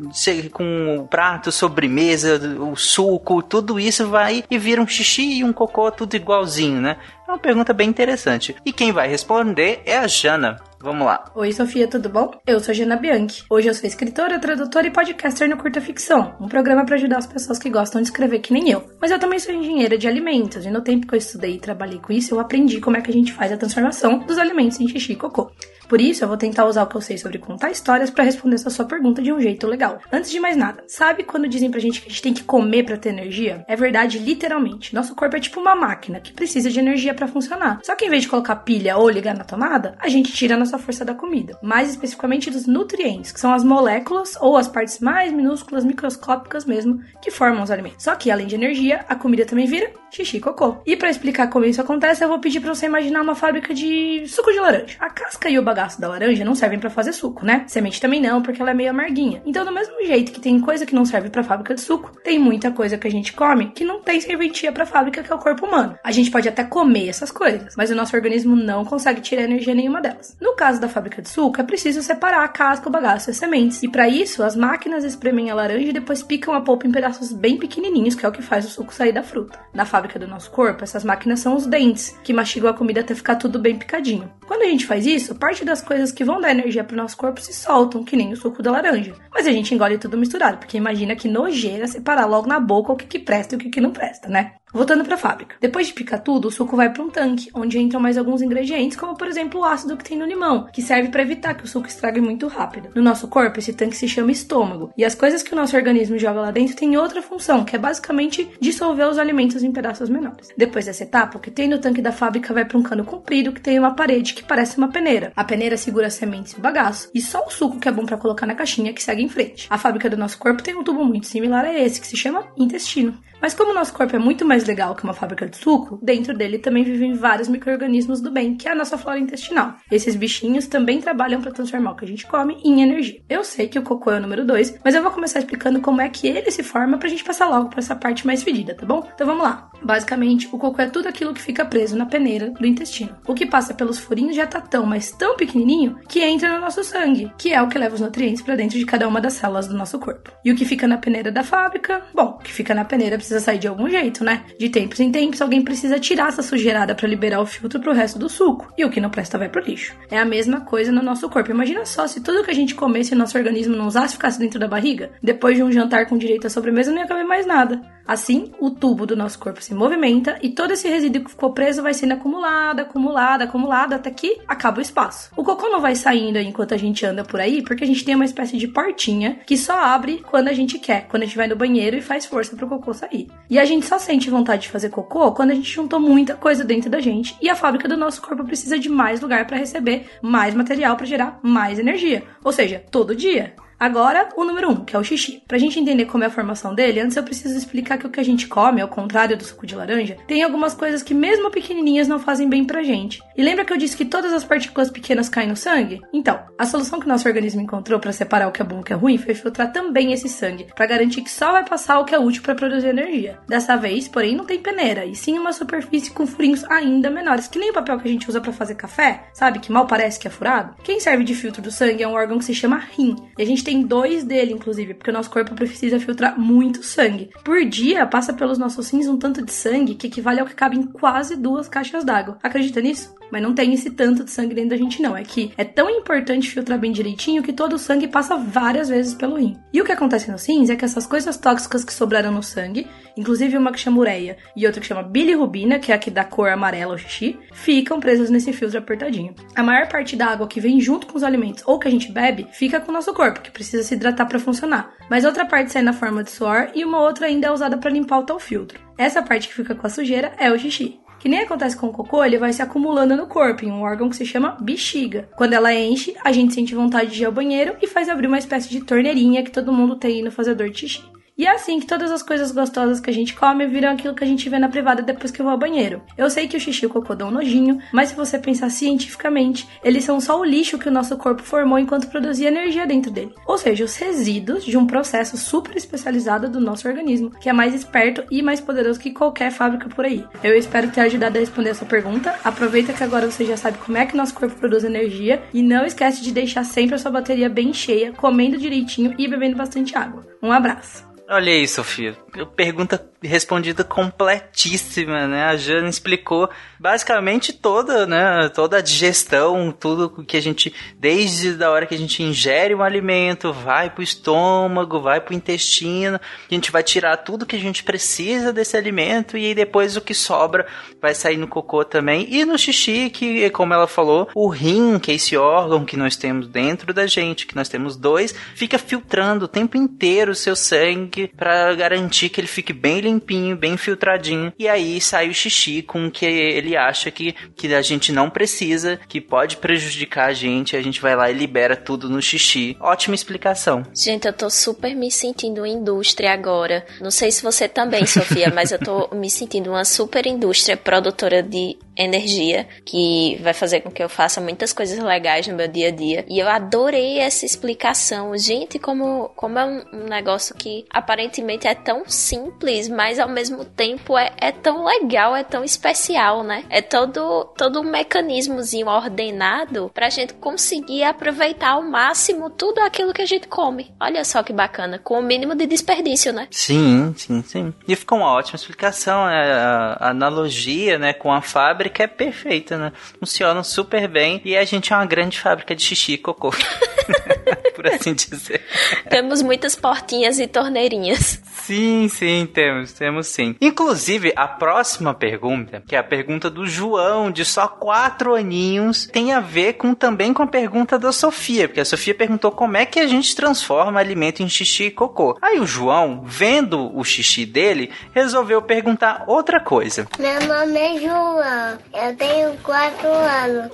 com 0.52 0.98
o 0.98 1.08
prato, 1.08 1.52
sobremesa, 1.52 2.40
o 2.60 2.76
suco, 2.76 3.44
tudo 3.44 3.80
isso 3.80 4.08
vai 4.08 4.44
e 4.50 4.58
vira 4.58 4.82
um 4.82 4.88
xixi 4.88 5.40
e 5.40 5.44
um 5.44 5.52
cocô 5.52 5.92
tudo 5.92 6.16
igualzinho, 6.16 6.82
né? 6.82 6.98
É 7.28 7.32
uma 7.32 7.38
pergunta 7.38 7.74
bem 7.74 7.90
interessante. 7.90 8.56
E 8.66 8.72
quem 8.72 8.94
vai 8.94 9.10
responder 9.10 9.82
é 9.86 9.98
a 9.98 10.08
Jana. 10.08 10.56
Vamos 10.80 11.06
lá. 11.06 11.26
Oi, 11.36 11.52
Sofia, 11.52 11.88
tudo 11.88 12.08
bom? 12.08 12.32
Eu 12.46 12.60
sou 12.60 12.74
Jana 12.74 12.96
Bianchi. 12.96 13.44
Hoje 13.50 13.68
eu 13.68 13.74
sou 13.74 13.86
escritora, 13.86 14.40
tradutora 14.40 14.88
e 14.88 14.92
podcaster 14.92 15.50
no 15.50 15.58
Curta 15.58 15.82
Ficção, 15.82 16.36
um 16.40 16.48
programa 16.48 16.86
para 16.86 16.96
ajudar 16.96 17.18
as 17.18 17.26
pessoas 17.26 17.60
que 17.60 17.70
gostam 17.70 18.00
de 18.00 18.08
escrever 18.08 18.40
que 18.40 18.54
nem 18.54 18.70
eu. 18.70 18.88
Mas 19.02 19.12
eu 19.12 19.20
também 19.20 19.40
sou 19.40 19.54
engenheira 19.54 19.98
de 19.98 20.08
alimentos 20.08 20.66
e 20.66 20.70
no 20.70 20.82
tempo 20.82 21.06
que 21.06 21.16
eu 21.16 21.18
estudei 21.18 21.56
e 21.56 21.60
trabalhei 21.60 22.00
com 22.00 22.14
isso, 22.14 22.34
eu 22.34 22.40
aprendi 22.40 22.80
como 22.80 22.96
é 22.96 23.02
que 23.02 23.10
a 23.10 23.14
gente 23.14 23.34
faz 23.34 23.52
a 23.52 23.58
transformação 23.58 24.20
dos 24.20 24.38
alimentos 24.38 24.80
em 24.80 24.88
xixi 24.88 25.14
e 25.14 25.16
cocô. 25.16 25.52
Por 25.90 26.02
isso, 26.02 26.24
eu 26.24 26.28
vou 26.28 26.38
tentar 26.38 26.66
usar 26.66 26.84
o 26.84 26.88
que 26.88 26.96
eu 26.96 27.02
sei 27.02 27.18
sobre 27.18 27.40
contar 27.40 27.72
histórias 27.72 28.10
para 28.10 28.26
responder 28.26 28.56
essa 28.56 28.70
sua 28.70 28.86
pergunta 28.86 29.17
de 29.22 29.32
um 29.32 29.40
jeito 29.40 29.68
legal. 29.68 30.00
Antes 30.12 30.32
de 30.32 30.40
mais 30.40 30.56
nada, 30.56 30.84
sabe 30.88 31.24
quando 31.24 31.48
dizem 31.48 31.70
pra 31.70 31.80
gente 31.80 32.02
que 32.02 32.08
a 32.08 32.10
gente 32.10 32.22
tem 32.22 32.34
que 32.34 32.44
comer 32.44 32.84
para 32.84 32.98
ter 32.98 33.10
energia? 33.10 33.64
É 33.68 33.76
verdade, 33.76 34.20
literalmente. 34.20 34.94
Nosso 34.94 35.16
corpo 35.16 35.36
é 35.36 35.40
tipo 35.40 35.60
uma 35.60 35.76
máquina 35.76 36.20
que 36.20 36.34
precisa 36.34 36.70
de 36.70 36.80
energia 36.80 37.14
para 37.14 37.28
funcionar. 37.28 37.80
Só 37.84 37.96
que 37.96 38.06
em 38.06 38.10
vez 38.10 38.24
de 38.24 38.30
colocar 38.30 38.56
pilha 38.58 38.98
ou 38.98 39.10
ligar 39.10 39.36
na 39.36 39.44
tomada, 39.44 39.96
a 40.00 40.08
gente 40.08 40.32
tira 40.32 40.58
nossa 40.58 40.78
força 40.78 41.04
da 41.04 41.14
comida. 41.14 41.58
Mais 41.62 41.90
especificamente 41.90 42.50
dos 42.50 42.68
nutrientes, 42.68 43.32
que 43.32 43.40
são 43.40 43.54
as 43.54 43.64
moléculas 43.64 44.36
ou 44.42 44.58
as 44.58 44.68
partes 44.68 45.00
mais 45.00 45.32
minúsculas, 45.32 45.86
microscópicas 45.86 46.66
mesmo, 46.66 47.02
que 47.22 47.32
formam 47.32 47.64
os 47.64 47.72
alimentos. 47.72 48.04
Só 48.04 48.16
que 48.16 48.32
além 48.32 48.48
de 48.48 48.56
energia, 48.56 49.06
a 49.08 49.16
comida 49.16 49.46
também 49.46 49.66
vira 49.66 49.92
xixi 50.10 50.38
e 50.38 50.40
cocô. 50.40 50.78
E 50.86 50.96
para 50.96 51.10
explicar 51.10 51.50
como 51.50 51.66
isso 51.66 51.82
acontece, 51.82 52.24
eu 52.24 52.30
vou 52.30 52.40
pedir 52.40 52.60
para 52.60 52.74
você 52.74 52.86
imaginar 52.86 53.22
uma 53.22 53.36
fábrica 53.36 53.74
de 53.74 54.26
suco 54.28 54.52
de 54.52 54.60
laranja. 54.60 54.96
A 55.00 55.10
casca 55.10 55.50
e 55.50 55.60
o 55.60 55.64
bagaço 55.64 56.00
da 56.00 56.08
laranja 56.08 56.46
não 56.46 56.56
servem 56.56 56.80
para 56.80 56.90
fazer 56.90 57.14
suco, 57.14 57.46
né? 57.46 57.66
Semente 57.68 58.02
também 58.02 58.22
não, 58.22 58.42
porque 58.42 58.62
ela 58.62 58.72
é 58.72 58.74
meio 58.74 58.92
amarguinha. 58.98 59.42
Então, 59.46 59.64
do 59.64 59.72
mesmo 59.72 60.04
jeito 60.06 60.32
que 60.32 60.42
tem 60.42 60.60
coisa 60.60 60.86
que 60.86 60.96
não 60.96 61.06
serve 61.06 61.30
para 61.30 61.44
fábrica 61.44 61.76
de 61.76 61.82
suco, 61.82 62.12
tem 62.24 62.40
muita 62.40 62.72
coisa 62.72 62.98
que 62.98 63.08
a 63.08 63.12
gente 63.12 63.34
come 63.34 63.72
que 63.72 63.86
não 63.86 64.02
tem 64.02 64.20
serventia 64.20 64.72
para 64.72 64.86
fábrica 64.86 65.22
que 65.22 65.32
é 65.32 65.36
o 65.36 65.40
corpo 65.40 65.66
humano. 65.66 65.98
A 66.04 66.12
gente 66.12 66.32
pode 66.32 66.50
até 66.50 66.64
comer 66.64 67.08
essas 67.08 67.32
coisas, 67.32 67.76
mas 67.78 67.92
o 67.92 67.96
nosso 67.96 68.16
organismo 68.16 68.56
não 68.56 68.84
consegue 68.84 69.22
tirar 69.22 69.44
energia 69.44 69.76
nenhuma 69.76 70.02
delas. 70.02 70.36
No 70.42 70.56
caso 70.56 70.82
da 70.82 70.90
fábrica 70.90 71.22
de 71.22 71.30
suco, 71.30 71.62
é 71.62 71.64
preciso 71.64 72.02
separar 72.02 72.44
a 72.44 72.48
casca, 72.48 72.90
o 72.90 72.92
bagaço 72.92 73.30
e 73.30 73.32
as 73.32 73.38
sementes. 73.38 73.84
E 73.84 73.88
para 73.88 74.10
isso, 74.10 74.44
as 74.44 74.56
máquinas 74.56 75.04
espremem 75.04 75.52
a 75.52 75.56
laranja 75.56 75.90
e 75.90 75.94
depois 75.94 76.24
picam 76.24 76.54
a 76.54 76.62
polpa 76.62 76.88
em 76.88 76.92
pedaços 76.92 77.32
bem 77.32 77.58
pequenininhos, 77.58 78.16
que 78.16 78.26
é 78.26 78.30
o 78.30 78.32
que 78.32 78.42
faz 78.42 78.66
o 78.66 78.70
suco 78.70 78.94
sair 78.94 79.12
da 79.12 79.24
fruta. 79.24 79.60
Na 79.74 79.86
fábrica 79.86 80.18
do 80.18 80.28
nosso 80.28 80.50
corpo, 80.50 80.84
essas 80.84 81.04
máquinas 81.04 81.40
são 81.40 81.56
os 81.56 81.68
dentes, 81.68 82.18
que 82.24 82.34
mastigam 82.34 82.70
a 82.70 82.74
comida 82.74 83.02
até 83.02 83.14
ficar 83.14 83.36
tudo 83.36 83.60
bem 83.60 83.78
picadinho. 83.78 84.32
Quando 84.48 84.64
a 84.64 84.68
gente 84.68 84.86
faz 84.86 85.06
isso, 85.06 85.36
parte 85.36 85.64
das 85.64 85.82
coisas 85.82 86.12
que 86.12 86.24
vão 86.24 86.42
dar 86.42 86.52
energia 86.52 86.84
pro 86.84 86.96
nosso 86.96 87.18
corpo 87.18 87.42
se 87.42 87.54
soltam, 87.54 88.04
que 88.04 88.16
nem 88.16 88.34
o 88.34 88.38
suco 88.38 88.64
da 88.64 88.72
laranja. 88.72 88.87
Mas 89.34 89.46
a 89.46 89.52
gente 89.52 89.74
engole 89.74 89.98
tudo 89.98 90.18
misturado, 90.18 90.58
porque 90.58 90.78
imagina 90.78 91.16
que 91.16 91.28
nojeira 91.28 91.88
separar 91.88 92.26
logo 92.26 92.48
na 92.48 92.60
boca 92.60 92.94
o 92.94 92.96
que, 92.96 93.06
que 93.06 93.20
presta 93.20 93.56
e 93.56 93.58
o 93.58 93.60
que, 93.60 93.70
que 93.70 93.82
não 93.82 93.92
presta, 93.92 94.28
né? 94.28 94.54
Voltando 94.74 95.06
para 95.06 95.16
a 95.16 95.18
fábrica. 95.18 95.56
Depois 95.62 95.88
de 95.88 95.94
picar 95.94 96.22
tudo, 96.22 96.50
o 96.50 96.52
suco 96.52 96.76
vai 96.76 96.92
para 96.92 97.02
um 97.02 97.10
tanque, 97.10 97.50
onde 97.54 97.80
entram 97.80 98.02
mais 98.02 98.18
alguns 98.18 98.42
ingredientes, 98.42 98.98
como 98.98 99.16
por 99.16 99.28
exemplo 99.28 99.62
o 99.62 99.64
ácido 99.64 99.96
que 99.96 100.04
tem 100.04 100.18
no 100.18 100.26
limão, 100.26 100.68
que 100.74 100.82
serve 100.82 101.10
para 101.10 101.22
evitar 101.22 101.54
que 101.54 101.64
o 101.64 101.68
suco 101.68 101.88
estrague 101.88 102.20
muito 102.20 102.48
rápido. 102.48 102.90
No 102.94 103.02
nosso 103.02 103.28
corpo, 103.30 103.60
esse 103.60 103.72
tanque 103.72 103.96
se 103.96 104.08
chama 104.08 104.32
estômago, 104.32 104.92
e 104.98 105.06
as 105.06 105.16
coisas 105.16 105.42
que 105.42 105.54
o 105.54 105.56
nosso 105.56 105.76
organismo 105.76 106.18
joga 106.18 106.42
lá 106.42 106.52
dentro 106.52 106.76
têm 106.76 106.98
outra 106.98 107.22
função, 107.22 107.64
que 107.64 107.76
é 107.76 107.80
basicamente 107.80 108.50
dissolver 108.60 109.08
os 109.08 109.18
alimentos 109.18 109.64
em 109.64 109.72
pedaços 109.72 110.10
menores. 110.10 110.50
Depois 110.58 110.86
dessa 110.86 111.04
etapa, 111.04 111.38
o 111.38 111.42
que 111.42 111.50
tem 111.50 111.70
no 111.70 111.80
tanque 111.80 112.02
da 112.02 112.12
fábrica 112.12 112.54
vai 112.54 112.66
para 112.66 112.78
um 112.78 112.84
cano 112.84 113.06
comprido 113.06 113.54
que 113.54 113.62
tem 113.62 113.80
uma 113.80 113.96
parede 113.96 114.34
que 114.34 114.44
parece 114.44 114.78
uma 114.78 114.90
peneira. 114.90 115.32
A 115.36 115.46
peneira 115.46 115.78
segura 115.78 116.08
as 116.08 116.14
sementes 116.14 116.52
e 116.52 116.58
o 116.58 116.62
bagaço, 116.62 117.10
e 117.16 117.22
só 117.22 117.46
o 117.46 117.50
suco 117.50 117.80
que 117.80 117.88
é 117.88 117.92
bom 117.92 118.06
para 118.06 118.18
colocar 118.18 118.46
na 118.46 118.56
caixinha 118.56 118.92
que 118.92 119.02
segue 119.02 119.24
em 119.24 119.30
frente. 119.30 119.68
A 119.70 119.78
fábrica 119.78 120.10
do 120.10 120.18
nosso 120.18 120.38
corpo 120.38 120.62
tem 120.62 120.76
um 120.76 120.84
tubo 120.84 121.06
muito 121.06 121.26
similar 121.26 121.64
a 121.64 121.74
esse, 121.74 122.02
que 122.02 122.08
se 122.08 122.18
chama 122.18 122.48
intestino. 122.58 123.18
Mas 123.42 123.54
como 123.54 123.72
o 123.72 123.74
nosso 123.74 123.94
corpo 123.94 124.16
é 124.16 124.20
muito 124.20 124.46
mais 124.46 124.66
legal 124.66 124.96
que 124.96 125.04
uma 125.04 125.14
fábrica 125.14 125.48
de 125.48 125.58
suco, 125.58 126.00
dentro 126.02 126.36
dele 126.36 126.58
também 126.58 126.84
vivem 126.84 127.14
vários 127.14 127.48
micro-organismos 127.48 128.22
do 128.22 128.32
bem, 128.32 128.56
que 128.56 128.68
é 128.68 128.72
a 128.72 128.76
nossa 128.76 128.98
flora 128.98 129.20
intestinal. 129.20 129.76
Esses 129.92 130.16
bichinhos 130.16 130.68
também 130.68 131.00
trabalham 131.00 131.42
para 131.42 131.52
transformar 131.52 131.92
o 131.92 131.96
que 131.96 132.06
a 132.06 132.08
gente 132.08 132.26
come 132.26 132.58
em 132.64 132.82
energia. 132.82 133.22
Eu 133.30 133.44
sei 133.44 133.68
que 133.68 133.80
o 133.80 133.84
cocô 133.84 134.12
é 134.12 134.18
o 134.18 134.22
número 134.22 134.46
2, 134.46 134.80
mas 134.84 134.96
eu 134.96 135.02
vou 135.02 135.12
começar 135.12 135.40
explicando 135.40 135.82
como 135.82 136.02
é 136.02 136.10
que 136.10 136.28
ele 136.28 136.52
se 136.52 136.64
forma 136.64 136.98
pra 136.98 137.10
gente 137.10 137.24
passar 137.24 137.48
logo 137.48 137.70
para 137.70 137.80
essa 137.80 137.96
parte 137.96 138.26
mais 138.26 138.44
fedida, 138.44 138.76
tá 138.76 138.86
bom? 138.86 139.08
Então 139.14 139.28
vamos 139.28 139.44
lá. 139.44 139.70
Basicamente, 139.82 140.48
o 140.52 140.58
cocô 140.58 140.82
é 140.82 140.88
tudo 140.88 141.08
aquilo 141.08 141.34
que 141.34 141.42
fica 141.42 141.64
preso 141.66 141.96
na 141.96 142.06
peneira 142.06 142.50
do 142.50 142.66
intestino. 142.66 143.16
O 143.28 143.34
que 143.34 143.46
passa 143.46 143.74
pelos 143.74 144.00
furinhos 144.00 144.36
já 144.36 144.48
tá 144.48 144.60
tão, 144.60 144.86
mas 144.86 145.12
tão 145.12 145.36
pequenininho 145.36 146.00
que 146.08 146.22
entra 146.22 146.54
no 146.54 146.60
nosso 146.60 146.84
sangue, 146.84 147.32
que 147.38 147.54
é 147.54 147.62
o 147.62 147.68
que 147.68 147.78
leva 147.78 147.96
os 147.96 148.02
nutrientes 148.02 148.42
para 148.42 148.56
dentro 148.56 148.78
de 148.78 148.86
cada 148.86 149.08
uma 149.08 149.22
das 149.22 149.34
células 149.34 149.68
do 149.68 149.76
nosso 149.76 150.00
corpo. 150.00 150.32
E 150.44 150.52
o 150.52 150.56
que 150.56 150.66
fica 150.66 150.88
na 150.88 150.98
peneira 150.98 151.32
da 151.32 151.44
fábrica? 151.44 152.02
Bom, 152.14 152.38
o 152.40 152.44
que 152.44 152.52
fica 152.52 152.74
na 152.74 152.86
peneira 152.86 153.18
precisa 153.28 153.40
sair 153.40 153.58
de 153.58 153.68
algum 153.68 153.90
jeito, 153.90 154.24
né? 154.24 154.46
De 154.58 154.70
tempos 154.70 155.00
em 155.00 155.12
tempos, 155.12 155.42
alguém 155.42 155.62
precisa 155.62 156.00
tirar 156.00 156.30
essa 156.30 156.42
sujeirada 156.42 156.96
para 156.96 157.08
liberar 157.08 157.42
o 157.42 157.46
filtro 157.46 157.80
pro 157.80 157.94
resto 157.94 158.18
do 158.18 158.30
suco. 158.30 158.72
E 158.78 158.86
o 158.86 158.90
que 158.90 159.02
não 159.02 159.10
presta 159.10 159.38
vai 159.38 159.50
pro 159.50 159.62
lixo. 159.62 159.94
É 160.10 160.18
a 160.18 160.26
mesma 160.26 160.62
coisa 160.62 160.92
no 160.92 161.02
nosso 161.02 161.30
corpo. 161.30 161.52
Imagina 161.52 161.86
só 161.86 162.08
se 162.08 162.22
tudo 162.22 162.44
que 162.44 162.52
a 162.52 162.56
gente 162.56 162.74
comesse 162.74 163.14
e 163.14 163.18
nosso 163.18 163.38
organismo 163.38 163.76
não 163.76 163.88
usasse 163.88 164.14
ficasse 164.14 164.40
dentro 164.40 164.60
da 164.60 164.68
barriga. 164.68 165.12
Depois 165.22 165.58
de 165.58 165.64
um 165.64 165.72
jantar 165.72 166.08
com 166.08 166.18
direito 166.18 166.48
à 166.48 166.50
sobremesa, 166.50 166.92
não 166.92 167.00
ia 167.00 167.08
caber 167.08 167.26
mais 167.26 167.46
nada. 167.46 167.82
Assim, 168.08 168.54
o 168.60 168.72
tubo 168.72 169.06
do 169.06 169.18
nosso 169.18 169.38
corpo 169.38 169.62
se 169.62 169.74
movimenta 169.74 170.40
e 170.42 170.50
todo 170.50 170.72
esse 170.72 170.88
resíduo 170.88 171.26
que 171.26 171.32
ficou 171.32 171.52
preso 171.52 171.84
vai 171.84 171.94
sendo 171.94 172.14
acumulado, 172.14 172.80
acumulado, 172.80 173.42
acumulado 173.42 173.94
até 173.94 174.10
que 174.10 174.40
acaba 174.48 174.80
o 174.80 174.82
espaço. 174.82 175.30
O 175.36 175.44
cocô 175.44 175.68
não 175.68 175.82
vai 175.82 175.94
saindo 175.94 176.40
enquanto 176.40 176.74
a 176.74 176.78
gente 176.78 177.06
anda 177.06 177.26
por 177.26 177.42
aí, 177.42 177.62
porque 177.62 177.84
a 177.84 177.88
gente 177.88 178.06
tem 178.06 178.16
uma 178.16 178.24
espécie 178.24 178.58
de 178.58 178.68
portinha 178.68 179.40
que 179.46 179.58
só 179.58 179.78
abre 179.78 180.24
quando 180.30 180.48
a 180.48 180.54
gente 180.54 180.80
quer, 180.80 181.08
quando 181.10 181.24
a 181.24 181.26
gente 181.26 181.36
vai 181.36 181.48
no 181.48 181.56
banheiro 181.56 181.98
e 181.98 182.02
faz 182.02 182.26
força 182.26 182.56
pro 182.56 182.68
cocô 182.68 182.94
sair. 182.94 183.28
E 183.50 183.60
a 183.60 183.66
gente 183.66 183.86
só 183.86 184.00
sente 184.00 184.30
vontade 184.30 184.64
de 184.64 184.70
fazer 184.70 184.90
cocô 184.90 185.34
quando 185.34 185.52
a 185.52 185.56
gente 185.56 185.70
juntou 185.70 186.00
muita 186.00 186.36
coisa 186.36 186.64
dentro 186.64 186.90
da 186.90 187.02
gente 187.02 187.36
e 187.42 187.50
a 187.50 187.56
fábrica 187.56 187.90
do 187.90 187.98
nosso 187.98 188.22
corpo 188.22 188.46
precisa 188.46 188.80
de 188.80 188.88
mais 188.88 189.20
lugar 189.20 189.46
para 189.46 189.58
receber 189.58 190.06
mais 190.22 190.56
material 190.56 190.96
para 190.96 191.06
gerar 191.06 191.40
mais 191.44 191.78
energia. 191.78 192.24
Ou 192.44 192.54
seja, 192.54 192.84
todo 192.90 193.16
dia. 193.16 193.54
Agora, 193.80 194.30
o 194.36 194.44
número 194.44 194.70
1, 194.70 194.72
um, 194.72 194.86
que 194.86 194.96
é 194.96 195.00
o 195.00 195.04
xixi. 195.04 195.44
Pra 195.48 195.60
gente 195.60 195.80
entender 195.80 196.06
como 196.06 196.24
é 196.24 196.28
a 196.28 196.32
formação 196.32 196.74
dele, 196.74 197.00
antes 197.00 197.16
eu 197.16 197.24
preciso 197.24 197.56
explicar 197.56 198.00
que 198.00 198.08
o 198.08 198.10
que 198.10 198.20
a 198.20 198.24
gente 198.24 198.48
come, 198.48 198.82
ao 198.82 198.88
contrário 198.88 199.38
do 199.38 199.44
suco 199.44 199.68
de 199.68 199.76
laranja, 199.76 200.18
tem 200.28 200.42
algumas 200.42 200.74
coisas 200.74 201.04
que 201.04 201.14
mesmo 201.14 201.52
pequenininhas 201.52 202.08
não 202.08 202.18
fazem 202.18 202.50
bem 202.50 202.66
pra 202.66 202.82
gente. 202.82 203.22
E 203.38 203.44
lembra 203.44 203.64
que 203.64 203.72
eu 203.72 203.78
disse 203.78 203.96
que 203.96 204.04
todas 204.04 204.34
as 204.34 204.44
partículas 204.44 204.90
pequenas 204.90 205.30
caem 205.30 205.50
no 205.50 205.56
sangue? 205.56 206.02
Então, 206.12 206.40
a 206.58 206.66
solução 206.66 207.00
que 207.00 207.08
nosso 207.08 207.28
organismo 207.28 207.62
encontrou 207.62 208.00
para 208.00 208.12
separar 208.12 208.48
o 208.48 208.52
que 208.52 208.64
é 208.64 208.66
bom 208.66 208.78
e 208.78 208.80
o 208.80 208.84
que 208.84 208.94
é 208.94 208.96
ruim 208.96 209.20
foi 209.20 209.36
filtrar 209.36 209.72
também 209.72 210.12
esse 210.12 210.28
sangue, 210.28 210.66
para 210.76 210.88
garantir 210.88 211.22
que 211.22 211.30
só 211.30 211.52
vai 211.52 211.64
passar 211.64 212.00
o 212.00 212.06
que 212.06 212.16
é 212.16 212.20
útil 212.20 212.42
para 212.42 212.56
produzir 212.56 212.88
energia. 212.88 213.38
Dessa 213.48 213.78
vez, 213.78 214.08
porém, 214.08 214.36
não 214.36 214.46
tem 214.46 214.60
peneira, 214.60 215.06
e 215.06 215.14
sim 215.14 215.38
uma 215.38 215.54
superfície 215.54 216.10
com 216.10 216.26
furinhos 216.26 216.64
ainda 216.64 217.12
menores, 217.12 217.48
que 217.48 217.60
nem 217.60 217.70
o 217.70 217.74
papel 217.74 218.00
que 218.00 218.08
a 218.08 218.12
gente 218.12 218.28
usa 218.28 218.42
para 218.42 218.52
fazer 218.52 218.74
café, 218.74 219.26
sabe? 219.36 219.60
Que 219.60 219.72
mal 219.72 219.86
parece 219.86 220.20
que 220.20 220.28
é 220.28 220.32
furado. 220.32 220.76
Quem 220.84 221.00
serve 221.00 221.24
de 221.24 221.36
filtro 221.36 221.62
do 221.62 221.70
sangue 221.70 222.02
é 222.02 222.08
um 222.08 222.14
órgão 222.14 222.40
que 222.40 222.46
se 222.46 222.56
chama 222.56 222.78
rim, 222.78 223.16
e 223.38 223.44
a 223.44 223.46
gente 223.46 223.67
tem 223.68 223.82
dois 223.82 224.24
dele, 224.24 224.54
inclusive, 224.54 224.94
porque 224.94 225.10
o 225.10 225.14
nosso 225.14 225.30
corpo 225.30 225.54
precisa 225.54 226.00
filtrar 226.00 226.40
muito 226.40 226.82
sangue. 226.82 227.32
Por 227.44 227.66
dia, 227.66 228.06
passa 228.06 228.32
pelos 228.32 228.58
nossos 228.58 228.90
rins 228.90 229.08
um 229.08 229.18
tanto 229.18 229.44
de 229.44 229.52
sangue 229.52 229.96
que 229.96 230.08
equivale 230.08 230.40
ao 230.40 230.46
que 230.46 230.56
cabe 230.56 230.78
em 230.78 230.84
quase 230.84 231.36
duas 231.36 231.68
caixas 231.68 232.06
d'água. 232.06 232.38
Acredita 232.42 232.80
nisso? 232.80 233.14
Mas 233.30 233.42
não 233.42 233.54
tem 233.54 233.74
esse 233.74 233.90
tanto 233.90 234.24
de 234.24 234.32
sangue 234.32 234.56
dentro 234.56 234.70
da 234.70 234.78
gente, 234.78 235.02
não. 235.02 235.18
É 235.18 235.22
que 235.22 235.52
é 235.58 235.66
tão 235.66 235.90
importante 235.90 236.50
filtrar 236.50 236.80
bem 236.80 236.94
direitinho 236.94 237.44
que 237.44 237.52
todo 237.52 237.74
o 237.74 237.78
sangue 237.78 238.08
passa 238.08 238.38
várias 238.38 238.88
vezes 238.88 239.14
pelo 239.14 239.36
rim. 239.36 239.58
E 239.74 239.82
o 239.82 239.84
que 239.84 239.92
acontece 239.92 240.32
nos 240.32 240.48
rins 240.48 240.70
é 240.70 240.78
que 240.78 240.86
essas 240.86 241.06
coisas 241.06 241.36
tóxicas 241.36 241.84
que 241.84 241.94
sobraram 241.94 242.32
no 242.32 242.42
sangue, 242.42 242.88
inclusive 243.18 243.58
uma 243.58 243.72
que 243.72 243.80
chama 243.80 244.00
ureia 244.00 244.38
e 244.56 244.66
outra 244.66 244.80
que 244.80 244.88
chama 244.88 245.04
bilirrubina, 245.04 245.80
que 245.80 245.92
é 245.92 245.96
a 245.96 245.98
que 245.98 246.12
dá 246.12 246.24
cor 246.24 246.50
amarela 246.50 246.94
ao 246.94 246.98
xixi, 246.98 247.38
ficam 247.52 248.00
presas 248.00 248.30
nesse 248.30 248.54
filtro 248.54 248.78
apertadinho. 248.78 249.34
A 249.56 249.64
maior 249.64 249.88
parte 249.88 250.16
da 250.16 250.28
água 250.28 250.48
que 250.48 250.60
vem 250.60 250.80
junto 250.80 251.08
com 251.08 251.18
os 251.18 251.24
alimentos 251.24 251.64
ou 251.66 251.80
que 251.80 251.88
a 251.88 251.92
gente 251.92 252.12
bebe 252.12 252.48
fica 252.52 252.80
com 252.80 252.92
o 252.92 252.94
nosso 252.94 253.14
corpo, 253.14 253.42
que 253.42 253.52
precisa 253.52 253.84
se 253.84 253.96
hidratar 253.96 254.28
para 254.28 254.40
funcionar. 254.40 254.94
Mas 255.10 255.26
outra 255.26 255.46
parte 255.46 255.72
sai 255.72 255.82
na 255.82 255.94
forma 255.94 256.24
de 256.24 256.32
suor 256.32 256.70
e 256.74 256.86
uma 256.86 257.02
outra 257.02 257.28
ainda 257.28 257.48
é 257.48 257.52
usada 257.52 257.78
para 257.78 257.92
limpar 257.92 258.20
o 258.20 258.24
tal 258.24 258.40
filtro. 258.40 258.80
Essa 258.98 259.22
parte 259.22 259.48
que 259.48 259.54
fica 259.54 259.76
com 259.76 259.88
a 259.88 259.90
sujeira 259.90 260.34
é 260.38 260.52
o 260.52 260.58
xixi. 260.58 261.00
Que 261.20 261.28
nem 261.28 261.40
acontece 261.40 261.76
com 261.76 261.88
o 261.88 261.92
cocô, 261.92 262.24
ele 262.24 262.38
vai 262.38 262.54
se 262.54 262.62
acumulando 262.62 263.16
no 263.16 263.26
corpo, 263.26 263.66
em 263.66 263.72
um 263.72 263.82
órgão 263.82 264.10
que 264.10 264.16
se 264.16 264.26
chama 264.26 264.56
bexiga. 264.62 265.28
Quando 265.36 265.54
ela 265.54 265.74
enche, 265.74 266.16
a 266.24 266.32
gente 266.32 266.54
sente 266.54 266.76
vontade 266.76 267.12
de 267.12 267.24
ir 267.24 267.26
ao 267.26 267.32
banheiro 267.32 267.76
e 267.82 267.88
faz 267.88 268.08
abrir 268.08 268.28
uma 268.28 268.38
espécie 268.38 268.70
de 268.70 268.82
torneirinha 268.82 269.44
que 269.44 269.52
todo 269.52 269.74
mundo 269.74 269.96
tem 269.96 270.24
no 270.24 270.32
fazedor 270.32 270.70
de 270.70 270.80
xixi. 270.80 271.17
E 271.38 271.46
é 271.46 271.52
assim 271.52 271.80
que 271.80 271.86
todas 271.86 272.10
as 272.10 272.24
coisas 272.24 272.52
gostosas 272.52 273.00
que 273.00 273.12
a 273.12 273.14
gente 273.14 273.36
come 273.36 273.68
viram 273.68 273.92
aquilo 273.92 274.16
que 274.16 274.24
a 274.24 274.28
gente 274.28 274.50
vê 274.50 274.58
na 274.58 274.70
privada 274.70 275.04
depois 275.04 275.30
que 275.30 275.40
eu 275.40 275.44
vou 275.44 275.52
ao 275.52 275.60
banheiro. 275.60 276.02
Eu 276.18 276.32
sei 276.32 276.48
que 276.48 276.58
o 276.58 276.60
xixi 276.60 276.86
e 276.86 276.88
o 276.88 276.90
cocô 276.90 277.14
dão 277.14 277.30
nojinho, 277.30 277.80
mas 277.94 278.10
se 278.10 278.16
você 278.16 278.40
pensar 278.40 278.72
cientificamente, 278.72 279.68
eles 279.84 280.04
são 280.04 280.20
só 280.20 280.40
o 280.40 280.44
lixo 280.44 280.80
que 280.80 280.90
o 280.90 280.92
nosso 280.92 281.16
corpo 281.16 281.44
formou 281.44 281.78
enquanto 281.78 282.10
produzia 282.10 282.48
energia 282.48 282.88
dentro 282.88 283.12
dele. 283.12 283.36
Ou 283.46 283.56
seja, 283.56 283.86
os 283.86 283.96
resíduos 283.96 284.66
de 284.66 284.78
um 284.78 284.88
processo 284.88 285.38
super 285.38 285.78
especializado 285.78 286.50
do 286.50 286.60
nosso 286.60 286.88
organismo, 286.88 287.30
que 287.30 287.50
é 287.50 287.54
mais 287.54 287.76
esperto 287.76 288.24
e 288.32 288.42
mais 288.42 288.60
poderoso 288.60 289.00
que 289.00 289.12
qualquer 289.12 289.52
fábrica 289.52 289.88
por 289.90 290.06
aí. 290.06 290.26
Eu 290.44 290.58
espero 290.58 290.90
ter 290.90 291.02
ajudado 291.02 291.38
a 291.38 291.40
responder 291.40 291.70
essa 291.70 291.86
pergunta. 291.86 292.34
Aproveita 292.44 292.94
que 292.94 293.04
agora 293.04 293.30
você 293.30 293.46
já 293.46 293.56
sabe 293.56 293.78
como 293.78 293.98
é 293.98 294.08
que 294.08 294.18
nosso 294.18 294.34
corpo 294.34 294.56
produz 294.56 294.84
energia 294.84 295.44
e 295.54 295.62
não 295.62 295.86
esquece 295.86 296.24
de 296.24 296.32
deixar 296.32 296.64
sempre 296.64 296.96
a 296.96 296.98
sua 296.98 297.12
bateria 297.12 297.48
bem 297.48 297.72
cheia, 297.74 298.12
comendo 298.14 298.58
direitinho 298.58 299.14
e 299.20 299.28
bebendo 299.28 299.56
bastante 299.56 299.96
água. 299.96 300.26
Um 300.42 300.52
abraço! 300.52 301.07
Olha 301.30 301.52
aí, 301.52 301.68
Sofia. 301.68 302.14
Pergunta 302.56 302.98
respondida 303.28 303.84
completíssima, 303.84 305.28
né? 305.28 305.44
A 305.46 305.58
Jana 305.58 305.90
explicou 305.90 306.50
basicamente 306.80 307.54
toda, 307.54 308.06
né? 308.06 308.50
Toda 308.50 308.78
a 308.78 308.82
digestão, 308.82 309.72
tudo 309.72 310.24
que 310.24 310.38
a 310.38 310.42
gente, 310.42 310.74
desde 310.98 311.64
a 311.64 311.70
hora 311.70 311.86
que 311.86 311.96
a 311.96 311.98
gente 311.98 312.24
ingere 312.24 312.74
um 312.74 312.82
alimento, 312.82 313.54
vai 313.54 313.90
pro 313.90 314.04
estômago, 314.04 315.00
vai 315.00 315.20
pro 315.20 315.34
intestino, 315.34 316.20
a 316.50 316.54
gente 316.54 316.72
vai 316.72 316.84
tirar 316.84 317.18
tudo 317.18 317.46
que 317.46 317.56
a 317.56 317.60
gente 317.60 317.84
precisa 317.84 318.54
desse 318.54 318.78
alimento 318.78 319.38
e 319.38 319.54
depois 319.54 319.96
o 319.96 320.02
que 320.02 320.14
sobra 320.14 320.66
vai 321.02 321.14
sair 321.14 321.38
no 321.38 321.48
cocô 321.48 321.84
também 321.84 322.28
e 322.30 322.46
no 322.46 322.58
xixi, 322.58 323.10
que 323.10 323.50
como 323.52 323.74
ela 323.74 323.88
falou, 323.88 324.30
o 324.34 324.48
rim, 324.48 325.00
que 325.00 325.12
é 325.12 325.16
esse 325.16 325.36
órgão 325.36 325.86
que 325.86 325.98
nós 325.98 326.16
temos 326.16 326.48
dentro 326.48 326.94
da 326.94 327.06
gente, 327.06 327.46
que 327.46 327.56
nós 327.56 327.70
temos 327.70 327.96
dois, 327.96 328.34
fica 328.56 328.78
filtrando 328.78 329.46
o 329.46 329.48
tempo 329.48 329.78
inteiro 329.78 330.32
o 330.32 330.36
seu 330.36 330.56
sangue 330.56 331.32
para 331.36 331.74
garantir 331.76 332.30
que 332.30 332.40
ele 332.40 332.48
fique 332.48 332.74
bem 332.74 333.00
limpinho, 333.00 333.17
bem 333.20 333.78
filtradinho. 333.78 334.54
E 334.58 334.68
aí 334.68 335.00
sai 335.02 335.30
o 335.30 335.34
xixi 335.34 335.82
com 335.82 336.08
o 336.08 336.12
que 336.12 336.26
ele 336.26 336.76
acha 336.76 337.12
que, 337.12 337.34
que 337.56 337.74
a 337.74 337.82
gente 337.82 338.12
não 338.12 338.30
precisa, 338.30 339.00
que 339.08 339.22
pode 339.22 339.58
prejudicar 339.58 340.30
a 340.30 340.34
gente. 340.34 340.76
A 340.76 340.82
gente 340.82 341.02
vai 341.02 341.16
lá 341.16 341.30
e 341.30 341.34
libera 341.34 341.76
tudo 341.76 342.10
no 342.10 342.22
xixi. 342.22 342.78
Ótima 342.80 343.16
explicação. 343.16 343.84
Gente, 343.94 344.28
eu 344.28 344.34
tô 344.34 344.50
super 344.50 344.96
me 344.96 345.12
sentindo 345.12 345.66
indústria 345.66 346.32
agora. 346.32 346.86
Não 347.02 347.12
sei 347.12 347.32
se 347.32 347.44
você 347.44 347.68
também, 347.68 348.06
Sofia, 348.06 348.52
mas 348.54 348.72
eu 348.72 348.80
tô 348.80 349.10
me 349.16 349.30
sentindo 349.30 349.70
uma 349.70 349.86
super 349.86 350.26
indústria 350.26 350.78
produtora 350.78 351.42
de 351.44 351.78
energia 351.98 352.68
que 352.86 353.38
vai 353.42 353.54
fazer 353.54 353.82
com 353.82 353.92
que 353.92 354.04
eu 354.04 354.10
faça 354.10 354.40
muitas 354.40 354.72
coisas 354.72 354.98
legais 355.00 355.48
no 355.48 355.56
meu 355.56 355.68
dia 355.68 355.88
a 355.88 355.92
dia. 355.92 356.26
E 356.28 356.40
eu 356.40 356.48
adorei 356.48 357.20
essa 357.20 357.46
explicação. 357.46 358.38
Gente, 358.38 358.80
como, 358.80 359.30
como 359.36 359.58
é 359.58 359.66
um, 359.66 360.08
negócio 360.08 360.56
que 360.56 360.86
aparentemente 360.90 361.68
é 361.68 361.74
tão 361.76 362.04
simples, 362.08 362.88
mas 362.88 363.20
ao 363.20 363.28
mesmo 363.28 363.66
tempo 363.66 364.18
é, 364.18 364.32
é 364.38 364.52
tão 364.52 364.86
legal, 364.86 365.36
é 365.36 365.44
tão 365.44 365.64
especial, 365.64 366.44
né? 366.44 366.64
É 366.70 366.82
todo, 366.82 367.46
todo 367.58 367.82
um 367.82 367.84
mecanismozinho 367.84 368.88
ordenado 368.88 369.92
pra 369.94 370.10
gente 370.10 370.34
conseguir 370.36 371.04
aproveitar 371.04 371.72
ao 371.72 371.82
máximo 371.82 372.50
tudo 372.50 372.80
aquilo 372.80 373.14
que 373.14 373.22
a 373.22 373.26
gente 373.26 373.48
come. 373.48 373.92
Olha 374.00 374.24
só 374.24 374.44
que 374.44 374.54
bacana, 374.54 375.00
com 375.00 375.20
o 375.20 375.24
mínimo 375.24 375.56
de 375.56 375.66
desperdício, 375.66 376.32
né? 376.32 376.48
Sim, 376.52 377.14
sim, 377.18 377.42
sim. 377.44 377.74
E 377.88 377.96
ficou 377.96 378.20
uma 378.20 378.32
ótima 378.32 378.56
explicação, 378.56 379.26
né? 379.26 379.54
A 379.54 380.10
analogia, 380.10 380.98
né, 381.00 381.14
com 381.14 381.32
a 381.32 381.42
fábrica 381.42 381.87
é 382.02 382.08
perfeita, 382.08 382.78
né? 382.78 382.92
Funciona 383.20 383.64
super 383.64 384.08
bem 384.08 384.42
e 384.44 384.56
a 384.56 384.64
gente 384.64 384.94
é 384.94 384.96
uma 384.96 385.06
grande 385.06 385.40
fábrica 385.40 385.76
de 385.76 385.84
xixi 385.84 386.14
e 386.14 386.18
cocô. 386.18 386.52
Por 387.76 387.88
assim 387.88 388.14
dizer. 388.14 388.62
Temos 389.10 389.42
muitas 389.42 389.76
portinhas 389.76 390.40
e 390.40 390.48
torneirinhas. 390.48 391.42
Sim, 391.68 392.08
sim, 392.08 392.48
temos, 392.52 392.94
temos 392.94 393.28
sim. 393.28 393.56
Inclusive, 393.62 394.34
a 394.36 394.48
próxima 394.48 395.14
pergunta, 395.14 395.84
que 395.86 395.96
é 395.96 396.00
a 396.00 396.04
pergunta 396.04 396.50
do 396.50 396.66
João, 396.66 397.30
de 397.30 397.44
só 397.44 397.68
quatro 397.68 398.36
aninhos, 398.36 399.06
tem 399.06 399.34
a 399.34 399.40
ver 399.40 399.74
com 399.74 399.94
também 399.94 400.34
com 400.34 400.44
a 400.44 400.48
pergunta 400.48 400.98
da 400.98 401.12
Sofia, 401.12 401.68
porque 401.68 401.82
a 401.82 401.86
Sofia 401.86 402.16
perguntou 402.16 402.52
como 402.52 402.78
é 402.78 402.86
que 402.86 403.00
a 403.00 403.08
gente 403.08 403.36
transforma 403.36 404.00
alimento 404.00 404.42
em 404.42 404.50
xixi 404.50 404.86
e 404.86 404.92
cocô. 404.92 405.38
Aí 405.42 405.60
o 405.60 405.66
João, 405.66 406.24
vendo 406.26 406.96
o 406.98 407.04
xixi 407.04 407.46
dele, 407.46 407.92
resolveu 408.14 408.62
perguntar 408.62 409.26
outra 409.28 409.60
coisa. 409.60 410.08
Meu 410.18 410.48
nome 410.48 410.80
é 410.80 411.00
João, 411.00 411.77
eu 411.94 412.18
tenho 412.18 412.58
quatro 412.60 413.08
anos, 413.10 413.72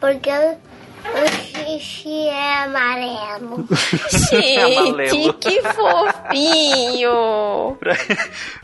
porque 0.00 0.30
o 0.30 1.30
xixi 1.68 2.28
é 2.28 2.62
amarelo. 2.64 3.66
Gente, 4.30 5.32
que 5.34 5.62
fofinho! 5.62 7.10
pra, 7.80 7.94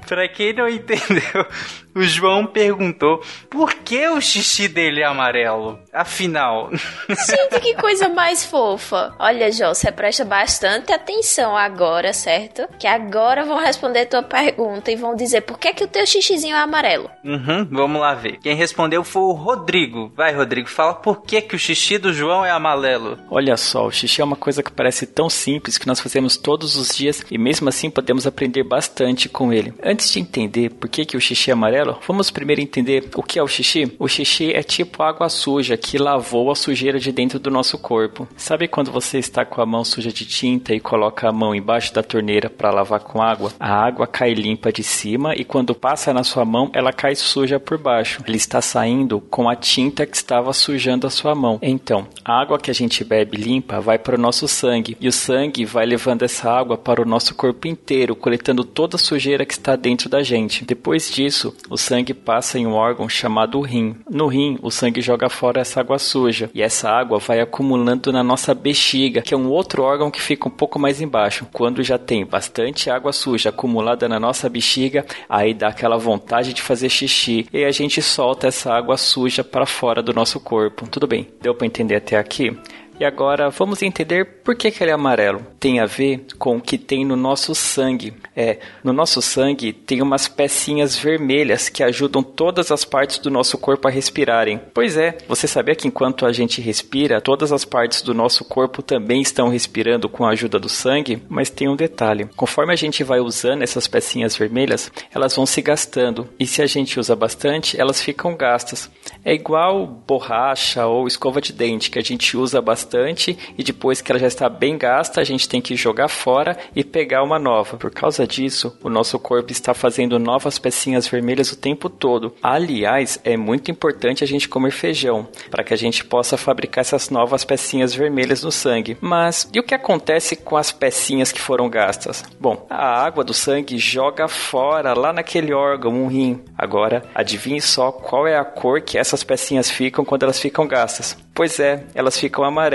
Pra 0.06 0.28
quem 0.28 0.52
não 0.52 0.68
entendeu, 0.68 1.46
o 1.94 2.02
João 2.02 2.46
perguntou 2.46 3.22
por 3.48 3.74
que 3.74 4.06
o 4.08 4.20
xixi 4.20 4.68
dele 4.68 5.00
é 5.00 5.04
amarelo. 5.04 5.78
Afinal. 5.92 6.70
Gente, 7.08 7.60
que 7.60 7.74
coisa 7.74 8.08
mais 8.08 8.44
fofa. 8.44 9.14
Olha, 9.18 9.50
João, 9.50 9.74
você 9.74 9.90
presta 9.90 10.24
bastante 10.24 10.92
atenção 10.92 11.56
agora, 11.56 12.12
certo? 12.12 12.68
Que 12.78 12.86
agora 12.86 13.44
vão 13.44 13.58
responder 13.58 14.06
tua 14.06 14.22
pergunta 14.22 14.90
e 14.90 14.96
vão 14.96 15.14
dizer 15.14 15.42
por 15.42 15.58
que, 15.58 15.72
que 15.72 15.84
o 15.84 15.88
teu 15.88 16.06
xixizinho 16.06 16.56
é 16.56 16.60
amarelo. 16.60 17.10
Uhum, 17.24 17.66
vamos 17.70 18.00
lá 18.00 18.14
ver. 18.14 18.38
Quem 18.38 18.54
respondeu 18.54 19.02
foi 19.02 19.22
o 19.22 19.32
Rodrigo. 19.32 20.12
Vai, 20.14 20.34
Rodrigo, 20.34 20.68
fala 20.68 20.94
por 20.94 21.22
que, 21.22 21.40
que 21.40 21.56
o 21.56 21.58
xixi 21.58 21.98
do 21.98 22.12
João 22.12 22.44
é 22.44 22.50
amarelo. 22.50 22.84
Olha 23.30 23.56
só, 23.56 23.86
o 23.86 23.90
xixi 23.90 24.20
é 24.20 24.24
uma 24.24 24.36
coisa 24.36 24.62
que 24.62 24.72
parece 24.72 25.06
tão 25.06 25.28
simples 25.28 25.78
que 25.78 25.86
nós 25.86 26.00
fazemos 26.00 26.36
todos 26.36 26.76
os 26.76 26.94
dias 26.94 27.24
e 27.30 27.38
mesmo 27.38 27.68
assim 27.68 27.90
podemos 27.90 28.26
aprender 28.26 28.62
bastante 28.62 29.28
com 29.28 29.52
ele. 29.52 29.74
Antes 29.82 30.10
de 30.10 30.20
entender 30.20 30.70
por 30.70 30.88
que, 30.88 31.04
que 31.04 31.16
o 31.16 31.20
xixi 31.20 31.50
é 31.50 31.52
amarelo, 31.52 31.98
vamos 32.06 32.30
primeiro 32.30 32.60
entender 32.60 33.08
o 33.14 33.22
que 33.22 33.38
é 33.38 33.42
o 33.42 33.48
xixi. 33.48 33.94
O 33.98 34.08
xixi 34.08 34.52
é 34.52 34.62
tipo 34.62 35.02
água 35.02 35.28
suja 35.28 35.76
que 35.76 35.98
lavou 35.98 36.50
a 36.50 36.54
sujeira 36.54 36.98
de 36.98 37.12
dentro 37.12 37.38
do 37.38 37.50
nosso 37.50 37.78
corpo. 37.78 38.28
Sabe 38.36 38.68
quando 38.68 38.90
você 38.90 39.18
está 39.18 39.44
com 39.44 39.60
a 39.60 39.66
mão 39.66 39.84
suja 39.84 40.12
de 40.12 40.24
tinta 40.24 40.74
e 40.74 40.80
coloca 40.80 41.28
a 41.28 41.32
mão 41.32 41.54
embaixo 41.54 41.92
da 41.94 42.02
torneira 42.02 42.50
para 42.50 42.70
lavar 42.70 43.00
com 43.00 43.22
água? 43.22 43.52
A 43.58 43.72
água 43.72 44.06
cai 44.06 44.34
limpa 44.34 44.72
de 44.72 44.82
cima 44.82 45.34
e 45.34 45.44
quando 45.44 45.74
passa 45.74 46.12
na 46.12 46.24
sua 46.24 46.44
mão, 46.44 46.70
ela 46.72 46.92
cai 46.92 47.14
suja 47.14 47.58
por 47.58 47.78
baixo. 47.78 48.22
Ele 48.26 48.36
está 48.36 48.60
saindo 48.60 49.20
com 49.20 49.48
a 49.48 49.56
tinta 49.56 50.06
que 50.06 50.16
estava 50.16 50.52
sujando 50.52 51.06
a 51.06 51.10
sua 51.10 51.34
mão. 51.34 51.58
Então, 51.62 52.06
a 52.24 52.40
água 52.40 52.58
que 52.58 52.70
a 52.70 52.74
gente 52.74 52.83
bebe 53.04 53.36
limpa 53.36 53.80
vai 53.80 53.98
para 53.98 54.16
o 54.16 54.20
nosso 54.20 54.46
sangue 54.46 54.96
e 55.00 55.08
o 55.08 55.12
sangue 55.12 55.64
vai 55.64 55.86
levando 55.86 56.22
essa 56.22 56.50
água 56.50 56.76
para 56.76 57.00
o 57.00 57.04
nosso 57.04 57.34
corpo 57.34 57.66
inteiro, 57.66 58.14
coletando 58.14 58.64
toda 58.64 58.96
a 58.96 58.98
sujeira 58.98 59.46
que 59.46 59.54
está 59.54 59.76
dentro 59.76 60.08
da 60.08 60.22
gente. 60.22 60.64
Depois 60.64 61.10
disso, 61.10 61.54
o 61.70 61.76
sangue 61.76 62.12
passa 62.12 62.58
em 62.58 62.66
um 62.66 62.74
órgão 62.74 63.08
chamado 63.08 63.60
rim. 63.60 63.96
No 64.10 64.26
rim, 64.26 64.58
o 64.62 64.70
sangue 64.70 65.00
joga 65.00 65.28
fora 65.28 65.60
essa 65.60 65.80
água 65.80 65.98
suja 65.98 66.50
e 66.52 66.62
essa 66.62 66.90
água 66.90 67.18
vai 67.18 67.40
acumulando 67.40 68.12
na 68.12 68.22
nossa 68.22 68.54
bexiga, 68.54 69.22
que 69.22 69.32
é 69.32 69.36
um 69.36 69.48
outro 69.48 69.82
órgão 69.82 70.10
que 70.10 70.20
fica 70.20 70.48
um 70.48 70.50
pouco 70.50 70.78
mais 70.78 71.00
embaixo. 71.00 71.46
Quando 71.52 71.82
já 71.82 71.98
tem 71.98 72.26
bastante 72.26 72.90
água 72.90 73.12
suja 73.12 73.50
acumulada 73.50 74.08
na 74.08 74.20
nossa 74.20 74.48
bexiga, 74.48 75.06
aí 75.28 75.54
dá 75.54 75.68
aquela 75.68 75.96
vontade 75.96 76.52
de 76.52 76.60
fazer 76.60 76.88
xixi 76.88 77.46
e 77.52 77.64
a 77.64 77.70
gente 77.70 78.02
solta 78.02 78.48
essa 78.48 78.72
água 78.72 78.96
suja 78.96 79.44
para 79.44 79.66
fora 79.66 80.02
do 80.02 80.12
nosso 80.12 80.40
corpo. 80.40 80.88
Tudo 80.88 81.06
bem? 81.06 81.28
Deu 81.40 81.54
para 81.54 81.66
entender 81.66 81.96
até 81.96 82.16
aqui? 82.16 82.56
E 82.98 83.04
agora 83.04 83.50
vamos 83.50 83.82
entender 83.82 84.24
por 84.44 84.54
que, 84.54 84.70
que 84.70 84.82
ele 84.82 84.90
é 84.90 84.94
amarelo. 84.94 85.44
Tem 85.58 85.80
a 85.80 85.86
ver 85.86 86.26
com 86.38 86.56
o 86.56 86.60
que 86.60 86.78
tem 86.78 87.04
no 87.04 87.16
nosso 87.16 87.54
sangue. 87.54 88.14
É, 88.36 88.58
no 88.84 88.92
nosso 88.92 89.20
sangue 89.20 89.72
tem 89.72 90.00
umas 90.00 90.28
pecinhas 90.28 90.96
vermelhas 90.96 91.68
que 91.68 91.82
ajudam 91.82 92.22
todas 92.22 92.70
as 92.70 92.84
partes 92.84 93.18
do 93.18 93.30
nosso 93.30 93.58
corpo 93.58 93.88
a 93.88 93.90
respirarem. 93.90 94.60
Pois 94.72 94.96
é, 94.96 95.18
você 95.28 95.48
sabia 95.48 95.74
que 95.74 95.88
enquanto 95.88 96.24
a 96.24 96.32
gente 96.32 96.60
respira, 96.60 97.20
todas 97.20 97.50
as 97.50 97.64
partes 97.64 98.00
do 98.00 98.14
nosso 98.14 98.44
corpo 98.44 98.80
também 98.80 99.20
estão 99.20 99.48
respirando 99.48 100.08
com 100.08 100.24
a 100.24 100.30
ajuda 100.30 100.58
do 100.58 100.68
sangue? 100.68 101.20
Mas 101.28 101.50
tem 101.50 101.68
um 101.68 101.76
detalhe: 101.76 102.28
conforme 102.36 102.72
a 102.72 102.76
gente 102.76 103.02
vai 103.02 103.18
usando 103.18 103.62
essas 103.62 103.88
pecinhas 103.88 104.36
vermelhas, 104.36 104.92
elas 105.12 105.34
vão 105.34 105.46
se 105.46 105.60
gastando. 105.60 106.28
E 106.38 106.46
se 106.46 106.62
a 106.62 106.66
gente 106.66 107.00
usa 107.00 107.16
bastante, 107.16 107.80
elas 107.80 108.00
ficam 108.00 108.36
gastas. 108.36 108.88
É 109.24 109.34
igual 109.34 109.84
borracha 109.86 110.86
ou 110.86 111.08
escova 111.08 111.40
de 111.40 111.52
dente 111.52 111.90
que 111.90 111.98
a 111.98 112.02
gente 112.02 112.36
usa 112.36 112.60
bastante 112.60 112.83
bastante 112.84 113.36
e 113.56 113.64
depois 113.64 114.00
que 114.00 114.12
ela 114.12 114.18
já 114.18 114.26
está 114.26 114.48
bem 114.48 114.76
gasta, 114.76 115.20
a 115.20 115.24
gente 115.24 115.48
tem 115.48 115.60
que 115.60 115.74
jogar 115.74 116.08
fora 116.08 116.56
e 116.76 116.84
pegar 116.84 117.22
uma 117.22 117.38
nova. 117.38 117.76
Por 117.76 117.90
causa 117.90 118.26
disso, 118.26 118.76
o 118.82 118.90
nosso 118.90 119.18
corpo 119.18 119.50
está 119.50 119.72
fazendo 119.72 120.18
novas 120.18 120.58
pecinhas 120.58 121.08
vermelhas 121.08 121.50
o 121.50 121.56
tempo 121.56 121.88
todo. 121.88 122.34
Aliás, 122.42 123.18
é 123.24 123.36
muito 123.36 123.70
importante 123.70 124.22
a 124.22 124.26
gente 124.26 124.48
comer 124.48 124.70
feijão 124.70 125.26
para 125.50 125.64
que 125.64 125.72
a 125.72 125.76
gente 125.76 126.04
possa 126.04 126.36
fabricar 126.36 126.82
essas 126.82 127.08
novas 127.08 127.44
pecinhas 127.44 127.94
vermelhas 127.94 128.42
no 128.42 128.52
sangue. 128.52 128.96
Mas 129.00 129.48
e 129.52 129.58
o 129.58 129.62
que 129.62 129.74
acontece 129.74 130.36
com 130.36 130.56
as 130.56 130.70
pecinhas 130.70 131.32
que 131.32 131.40
foram 131.40 131.68
gastas? 131.68 132.22
Bom, 132.38 132.66
a 132.68 133.04
água 133.04 133.24
do 133.24 133.32
sangue 133.32 133.78
joga 133.78 134.28
fora 134.28 134.94
lá 134.94 135.12
naquele 135.12 135.54
órgão, 135.54 135.92
um 135.92 136.06
rim. 136.06 136.42
Agora, 136.56 137.02
adivinhe 137.14 137.60
só 137.60 137.90
qual 137.90 138.26
é 138.26 138.36
a 138.36 138.44
cor 138.44 138.80
que 138.82 138.98
essas 138.98 139.24
pecinhas 139.24 139.70
ficam 139.70 140.04
quando 140.04 140.24
elas 140.24 140.38
ficam 140.38 140.66
gastas. 140.66 141.16
Pois 141.34 141.58
é, 141.58 141.84
elas 141.94 142.18
ficam 142.18 142.44
amarelas. 142.44 142.73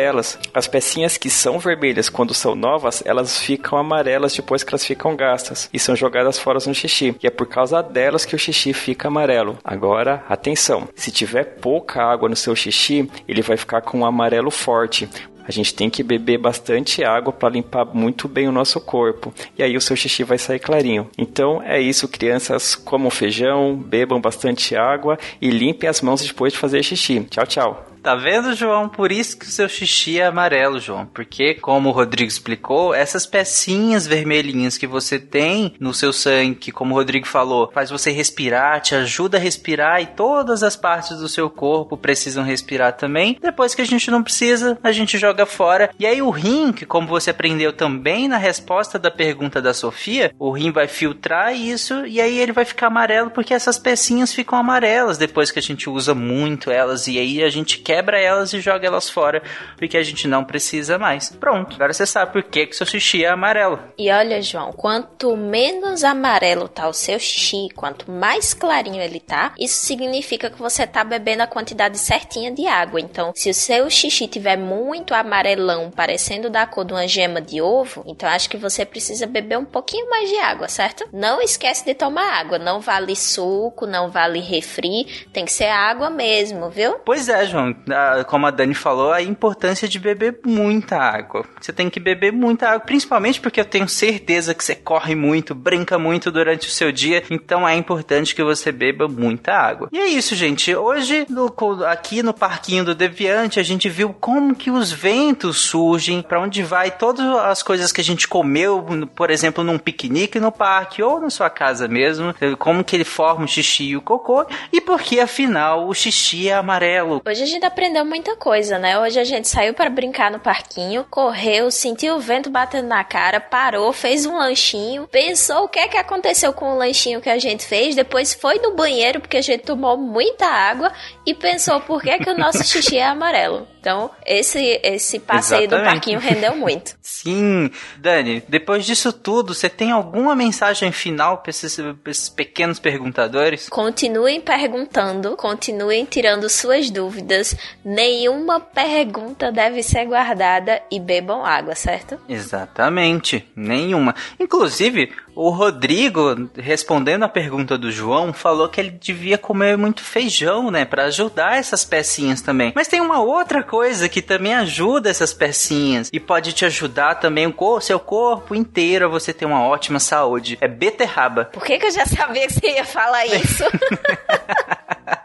As 0.54 0.68
pecinhas 0.68 1.18
que 1.18 1.30
são 1.30 1.60
vermelhas 1.60 2.10
quando 2.10 2.34
são 2.34 2.56
novas, 2.56 3.04
elas 3.06 3.40
ficam 3.40 3.78
amarelas 3.78 4.34
depois 4.34 4.64
que 4.64 4.72
elas 4.72 4.86
ficam 4.86 5.16
gastas 5.16 5.70
e 5.74 5.80
são 5.80 5.96
jogadas 5.96 6.40
fora 6.40 6.60
no 6.66 6.74
xixi. 6.74 7.16
E 7.22 7.28
é 7.28 7.30
por 7.30 7.48
causa 7.48 7.82
delas 7.82 8.26
que 8.26 8.36
o 8.36 8.40
xixi 8.40 8.74
fica 8.74 9.08
amarelo. 9.08 9.58
Agora, 9.64 10.24
atenção: 10.28 10.88
se 10.96 11.12
tiver 11.12 11.44
pouca 11.44 12.04
água 12.04 12.30
no 12.30 12.36
seu 12.36 12.56
xixi, 12.56 13.10
ele 13.28 13.42
vai 13.42 13.58
ficar 13.58 13.82
com 13.82 14.00
um 14.00 14.06
amarelo 14.06 14.52
forte. 14.52 15.10
A 15.50 15.52
gente 15.52 15.74
tem 15.74 15.90
que 15.90 16.04
beber 16.04 16.38
bastante 16.38 17.04
água 17.04 17.34
para 17.34 17.50
limpar 17.50 17.84
muito 17.84 18.28
bem 18.28 18.48
o 18.48 18.52
nosso 18.52 18.80
corpo. 18.80 19.34
E 19.58 19.64
aí 19.64 19.76
o 19.76 19.82
seu 19.82 19.96
xixi 19.96 20.24
vai 20.24 20.38
sair 20.38 20.60
clarinho. 20.60 21.10
Então 21.18 21.60
é 21.64 21.82
isso, 21.82 22.08
crianças. 22.08 22.76
Comam 22.76 23.10
feijão, 23.10 23.76
bebam 23.76 24.22
bastante 24.22 24.76
água 24.76 25.18
e 25.42 25.50
limpem 25.50 25.90
as 25.90 26.02
mãos 26.02 26.22
depois 26.22 26.54
de 26.54 26.60
fazer 26.60 26.84
xixi. 26.84 27.22
Tchau, 27.32 27.48
tchau. 27.48 27.86
Tá 28.02 28.16
vendo, 28.16 28.56
João? 28.56 28.88
Por 28.88 29.12
isso 29.12 29.38
que 29.38 29.46
o 29.46 29.50
seu 29.50 29.68
xixi 29.68 30.20
é 30.20 30.26
amarelo, 30.26 30.80
João. 30.80 31.06
Porque, 31.06 31.56
como 31.56 31.90
o 31.90 31.92
Rodrigo 31.92 32.30
explicou, 32.30 32.94
essas 32.94 33.26
pecinhas 33.26 34.08
vermelhinhas 34.08 34.78
que 34.78 34.88
você 34.88 35.20
tem 35.20 35.74
no 35.80 35.94
seu 35.94 36.14
sangue, 36.14 36.72
como 36.72 36.94
o 36.94 36.98
Rodrigo 36.98 37.28
falou, 37.28 37.70
faz 37.74 37.90
você 37.90 38.12
respirar, 38.12 38.82
te 38.82 38.96
ajuda 38.96 39.38
a 39.38 39.40
respirar 39.40 40.02
e 40.02 40.06
todas 40.08 40.64
as 40.64 40.76
partes 40.76 41.18
do 41.18 41.28
seu 41.28 41.50
corpo 41.50 41.98
precisam 41.98 42.44
respirar 42.44 42.94
também. 42.94 43.38
Depois 43.42 43.76
que 43.76 43.82
a 43.82 43.86
gente 43.86 44.10
não 44.10 44.24
precisa, 44.24 44.78
a 44.84 44.92
gente 44.92 45.18
joga 45.18 45.46
fora. 45.46 45.90
E 46.00 46.06
aí 46.06 46.22
o 46.22 46.30
rim, 46.30 46.72
que 46.72 46.86
como 46.86 47.08
você 47.08 47.30
aprendeu 47.30 47.74
também 47.74 48.28
na 48.28 48.38
resposta 48.38 48.98
da 48.98 49.12
pergunta 49.12 49.62
da 49.62 49.74
Sofia, 49.74 50.34
o 50.40 50.52
rim 50.52 50.72
vai 50.72 50.88
filtrar 50.88 51.54
isso 51.54 52.06
e 52.06 52.22
aí 52.22 52.38
ele 52.40 52.52
vai 52.52 52.66
ficar 52.66 52.88
amarelo 52.88 53.30
porque 53.30 53.54
essas 53.54 53.78
pecinhas 53.78 54.34
ficam 54.34 54.58
amarelas 54.58 55.18
depois 55.18 55.52
que 55.52 55.60
a 55.60 55.62
gente 55.62 55.90
usa 55.90 56.16
muito 56.16 56.72
elas 56.72 57.08
e 57.08 57.20
aí 57.20 57.44
a 57.44 57.50
gente 57.50 57.80
quebra 57.90 58.22
elas 58.22 58.54
e 58.54 58.62
joga 58.62 58.86
elas 58.86 59.10
fora, 59.10 59.42
porque 59.76 59.98
a 59.98 60.04
gente 60.04 60.28
não 60.28 60.46
precisa 60.46 61.00
mais. 61.00 61.32
Pronto, 61.32 61.74
agora 61.74 61.92
você 61.92 62.06
sabe 62.06 62.32
por 62.32 62.44
que, 62.44 62.68
que 62.68 62.76
seu 62.76 62.86
xixi 62.86 63.26
é 63.26 63.30
amarelo. 63.30 63.80
E 63.98 64.12
olha, 64.12 64.40
João, 64.44 64.72
quanto 64.72 65.36
menos 65.36 66.04
amarelo 66.04 66.68
tá 66.68 66.88
o 66.88 66.94
seu 66.94 67.18
xixi, 67.18 67.68
quanto 67.76 68.12
mais 68.12 68.54
clarinho 68.54 69.02
ele 69.02 69.20
tá, 69.20 69.54
isso 69.58 69.84
significa 69.88 70.52
que 70.52 70.60
você 70.60 70.86
tá 70.86 71.04
bebendo 71.04 71.42
a 71.42 71.48
quantidade 71.48 71.98
certinha 71.98 72.52
de 72.52 72.68
água. 72.68 73.02
Então, 73.02 73.32
se 73.36 73.50
o 73.50 73.56
seu 73.56 73.90
xixi 73.90 74.28
tiver 74.28 74.56
muito 74.56 75.16
amarelão, 75.16 75.90
parecendo 75.90 76.48
da 76.48 76.68
cor 76.68 76.86
de 76.86 76.94
uma 76.94 77.08
gema 77.08 77.42
de 77.42 77.60
ovo, 77.60 78.04
então 78.06 78.30
acho 78.30 78.52
que 78.52 78.58
você 78.58 78.86
precisa 78.86 79.26
beber 79.26 79.58
um 79.58 79.66
pouquinho 79.66 80.08
mais 80.12 80.30
de 80.30 80.38
água, 80.38 80.68
certo? 80.68 81.10
Não 81.12 81.42
esquece 81.42 81.84
de 81.84 81.96
tomar 81.96 82.40
água, 82.40 82.60
não 82.60 82.80
vale 82.82 83.16
suco, 83.16 83.88
não 83.88 84.12
vale 84.12 84.42
refri, 84.42 85.26
tem 85.34 85.44
que 85.44 85.52
ser 85.52 85.70
água 85.70 86.12
mesmo, 86.12 86.70
viu? 86.70 87.00
Pois 87.04 87.28
é, 87.28 87.48
João 87.48 87.79
como 88.28 88.46
a 88.46 88.52
Dani 88.52 88.74
falou, 88.74 89.12
a 89.12 89.22
importância 89.22 89.88
de 89.88 90.00
beber 90.00 90.40
muita 90.46 90.98
água. 90.98 91.46
Você 91.60 91.72
tem 91.72 91.90
que 91.90 92.00
beber 92.00 92.32
muita 92.32 92.70
água, 92.70 92.80
principalmente 92.80 93.40
porque 93.40 93.60
eu 93.60 93.66
tenho 93.66 93.88
certeza 93.88 94.54
que 94.54 94.64
você 94.64 94.76
corre 94.76 95.16
muito, 95.16 95.54
brinca 95.54 95.98
muito 95.98 96.32
durante 96.32 96.68
o 96.68 96.72
seu 96.72 96.92
dia, 96.92 97.24
então 97.30 97.68
é 97.68 97.76
importante 97.76 98.36
que 98.36 98.44
você 98.44 98.72
beba 98.72 99.08
muita 99.08 99.54
água. 99.54 99.90
E 99.92 100.00
é 100.00 100.08
isso, 100.08 100.36
gente. 100.36 100.76
Hoje, 100.76 101.26
no, 101.30 101.54
aqui 101.86 102.24
no 102.24 102.34
Parquinho 102.34 102.84
do 102.84 102.96
Deviante, 102.96 103.60
a 103.60 103.64
gente 103.64 103.90
viu 103.90 104.16
como 104.20 104.56
que 104.56 104.72
os 104.72 104.92
ventos 104.92 105.58
surgem, 105.58 106.22
para 106.22 106.40
onde 106.40 106.64
vai 106.64 106.92
todas 106.92 107.26
as 107.26 107.64
coisas 107.64 107.92
que 107.92 108.02
a 108.02 108.04
gente 108.04 108.28
comeu, 108.28 108.86
por 109.16 109.30
exemplo, 109.30 109.64
num 109.64 109.78
piquenique 109.78 110.40
no 110.40 110.52
parque 110.52 111.02
ou 111.02 111.20
na 111.20 111.30
sua 111.30 111.50
casa 111.50 111.88
mesmo, 111.88 112.34
como 112.58 112.84
que 112.84 112.96
ele 112.96 113.04
forma 113.04 113.46
o 113.46 113.48
xixi 113.48 113.90
e 113.90 113.98
o 113.98 114.02
cocô, 114.02 114.46
e 114.72 114.82
porque 114.82 115.20
afinal 115.20 115.88
o 115.88 115.94
xixi 115.94 116.50
é 116.50 116.54
amarelo. 116.54 117.22
Hoje 117.26 117.44
a 117.44 117.46
gente 117.46 117.66
aprendeu 117.70 118.04
muita 118.04 118.36
coisa, 118.36 118.78
né? 118.78 119.00
Hoje 119.00 119.20
a 119.20 119.24
gente 119.24 119.48
saiu 119.48 119.74
para 119.74 119.90
brincar 119.90 120.30
no 120.30 120.40
parquinho, 120.40 121.06
correu, 121.10 121.72
sentiu 121.72 122.16
o 122.16 122.20
vento 122.20 122.50
batendo 122.50 122.88
na 122.88 123.04
cara, 123.04 123.40
parou, 123.40 123.94
fez 123.94 124.26
um 124.26 124.38
lanchinho, 124.38 125.08
pensou 125.08 125.64
o 125.64 125.70
que 125.70 125.80
é 125.80 125.88
que 125.88 125.98
aconteceu 125.98 126.52
com 126.52 126.74
o 126.74 126.78
lanchinho 126.78 127.22
que 127.22 127.30
a 127.30 127.38
gente 127.38 127.66
fez, 127.66 127.96
depois 127.96 128.34
foi 128.34 128.60
no 128.60 128.76
banheiro 128.76 129.22
porque 129.22 129.38
a 129.38 129.42
gente 129.42 129.64
tomou 129.64 129.96
muita 129.96 130.46
água 130.46 130.92
e 131.26 131.34
pensou 131.34 131.80
por 131.80 132.02
que 132.02 132.10
é 132.10 132.18
que 132.18 132.30
o 132.30 132.38
nosso 132.38 132.64
xixi 132.64 132.98
é 132.98 133.06
amarelo. 133.06 133.68
Então, 133.80 134.12
esse 134.26 134.80
esse 134.84 135.20
passeio 135.20 135.64
Exatamente. 135.64 135.86
do 135.86 135.94
parquinho 135.94 136.20
rendeu 136.20 136.56
muito. 136.56 136.98
Sim, 137.02 137.72
Dani, 137.98 138.44
depois 138.48 138.86
disso 138.86 139.12
tudo, 139.14 139.54
você 139.54 139.70
tem 139.70 139.92
alguma 139.92 140.36
mensagem 140.36 140.92
final 140.92 141.40
para 141.40 141.50
esses, 141.50 141.80
esses 142.06 142.30
pequenos 142.30 142.80
perguntadores? 142.80 143.70
Continuem 143.70 144.42
perguntando, 144.42 145.36
continuem 145.36 146.06
tirando 146.06 146.50
suas 146.50 146.90
dúvidas, 146.90 147.56
nenhuma 147.84 148.60
pergunta 148.60 149.52
deve 149.52 149.82
ser 149.82 150.06
guardada 150.06 150.82
e 150.92 151.00
bebam 151.00 151.46
água, 151.46 151.76
certo? 151.76 152.20
Exatamente, 152.28 153.48
nenhuma. 153.56 154.14
Inclusive, 154.40 155.14
O 155.42 155.52
Rodrigo, 155.52 156.50
respondendo 156.58 157.24
a 157.24 157.30
pergunta 157.30 157.78
do 157.78 157.90
João, 157.90 158.34
falou 158.34 158.68
que 158.68 158.82
ele 158.82 158.92
devia 158.92 159.38
comer 159.38 159.78
muito 159.78 160.04
feijão, 160.04 160.70
né, 160.70 160.84
para 160.84 161.06
ajudar 161.06 161.58
essas 161.58 161.86
pecinhas 161.86 162.42
também. 162.42 162.74
Mas 162.76 162.90
tem 162.90 163.00
uma 163.00 163.22
outra 163.22 163.64
coisa 163.64 164.10
que 164.10 164.22
também 164.22 164.54
ajuda 164.54 165.10
essas 165.10 165.34
pecinhas 165.34 166.10
e 166.12 166.20
pode 166.20 166.52
te 166.52 166.66
ajudar 166.66 167.16
também 167.16 167.56
o 167.58 167.80
seu 167.80 168.02
corpo 168.02 168.54
inteiro 168.54 169.06
a 169.06 169.08
você 169.08 169.32
ter 169.32 169.46
uma 169.46 169.64
ótima 169.66 169.98
saúde. 169.98 170.58
É 170.60 170.68
beterraba. 170.68 171.46
Por 171.46 171.64
que, 171.64 171.80
que 171.80 171.86
eu 171.86 171.92
já 171.92 172.06
sabia 172.06 172.46
que 172.46 172.56
você 172.56 172.72
ia 172.74 172.84
falar 172.84 173.26
isso? 173.26 173.64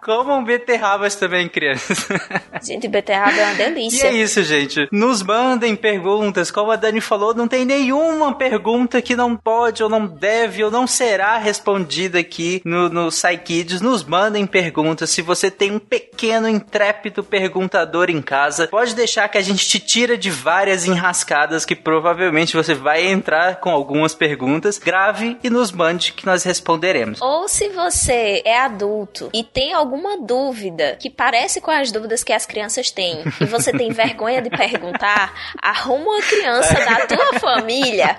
Comam 0.04 0.44
beterrabas 0.44 1.14
também, 1.14 1.48
crianças. 1.48 2.06
Gente, 2.62 2.86
beterraba 2.88 3.38
é 3.38 3.44
uma 3.46 3.54
delícia. 3.54 4.06
E 4.06 4.10
é 4.10 4.22
isso, 4.22 4.42
gente. 4.42 4.88
Nos 4.92 5.22
mandem 5.22 5.74
perguntas. 5.74 6.50
Como 6.50 6.70
a 6.70 6.76
Dani 6.76 7.00
falou, 7.00 7.34
não 7.34 7.48
tem 7.48 7.64
nenhuma 7.64 8.34
pergunta 8.34 9.02
que 9.02 9.16
não 9.16 9.36
pode, 9.36 9.82
ou 9.82 9.88
não 9.88 10.06
deve, 10.06 10.64
ou 10.64 10.70
não 10.70 10.86
será 10.86 11.36
respondida 11.36 12.18
aqui 12.18 12.62
no, 12.64 12.88
no 12.88 13.08
Psykids. 13.08 13.80
Nos 13.80 14.04
mandem 14.04 14.46
perguntas. 14.46 15.10
Se 15.10 15.20
você 15.20 15.50
tem 15.50 15.72
um 15.72 15.78
pequeno, 15.78 16.48
intrépido 16.48 17.24
perguntador 17.24 18.10
em 18.10 18.20
casa, 18.22 18.68
pode 18.68 18.94
deixar 18.94 19.28
que 19.28 19.38
a 19.38 19.42
gente 19.42 19.66
te 19.66 19.78
tira 19.78 20.16
de 20.16 20.30
várias 20.30 20.86
enrascadas 20.86 21.64
que 21.64 21.74
provavelmente 21.74 22.56
você 22.56 22.74
vai 22.74 23.06
entrar 23.06 23.56
com 23.56 23.70
algumas 23.70 24.14
perguntas. 24.14 24.78
Grave 24.78 25.38
e 25.42 25.50
nos 25.50 25.72
mande 25.72 26.12
que 26.12 26.26
nós 26.26 26.44
responderemos. 26.44 27.20
Ou 27.20 27.48
se 27.48 27.68
você 27.70 28.42
é 28.44 28.60
adulto 28.60 29.30
e 29.32 29.42
tem 29.42 29.74
alguma 29.94 30.18
dúvida 30.18 30.96
que 31.00 31.08
parece 31.08 31.60
com 31.60 31.70
as 31.70 31.92
dúvidas 31.92 32.24
que 32.24 32.32
as 32.32 32.44
crianças 32.44 32.90
têm 32.90 33.22
e 33.40 33.44
você 33.44 33.70
tem 33.70 33.90
vergonha 33.94 34.42
de 34.42 34.50
perguntar, 34.50 35.32
arruma 35.62 36.04
uma 36.04 36.22
criança 36.22 36.74
da 36.74 37.06
tua 37.06 37.38
família 37.38 38.18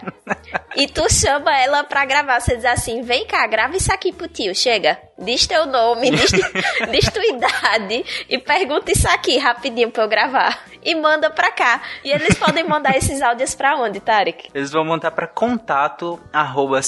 e 0.76 0.88
tu 0.88 1.12
chama 1.12 1.56
ela 1.58 1.84
pra 1.84 2.06
gravar. 2.06 2.40
Você 2.40 2.56
diz 2.56 2.66
assim: 2.66 3.02
vem 3.02 3.26
cá, 3.28 3.46
grava 3.46 3.76
isso 3.76 3.92
aqui 3.92 4.14
pro 4.14 4.28
tio, 4.28 4.56
chega. 4.56 4.98
Diz 5.18 5.46
teu 5.46 5.66
nome, 5.66 6.12
diz, 6.12 6.32
diz 6.32 7.10
tua 7.10 7.24
idade 7.28 8.06
e 8.30 8.38
pergunta 8.38 8.92
isso 8.92 9.08
aqui 9.10 9.38
rapidinho 9.38 9.92
pra 9.92 10.04
eu 10.04 10.10
gravar. 10.10 10.66
E 10.86 10.94
manda 10.94 11.32
pra 11.32 11.50
cá. 11.50 11.82
E 12.04 12.12
eles 12.12 12.38
podem 12.38 12.64
mandar 12.64 12.94
esses 12.96 13.20
áudios 13.20 13.56
pra 13.56 13.76
onde, 13.76 14.00
Tarek? 14.00 14.50
Eles 14.54 14.72
vão 14.72 14.86
mandar 14.86 15.10
pra 15.10 15.26
contato 15.26 16.20
arroba 16.32 16.80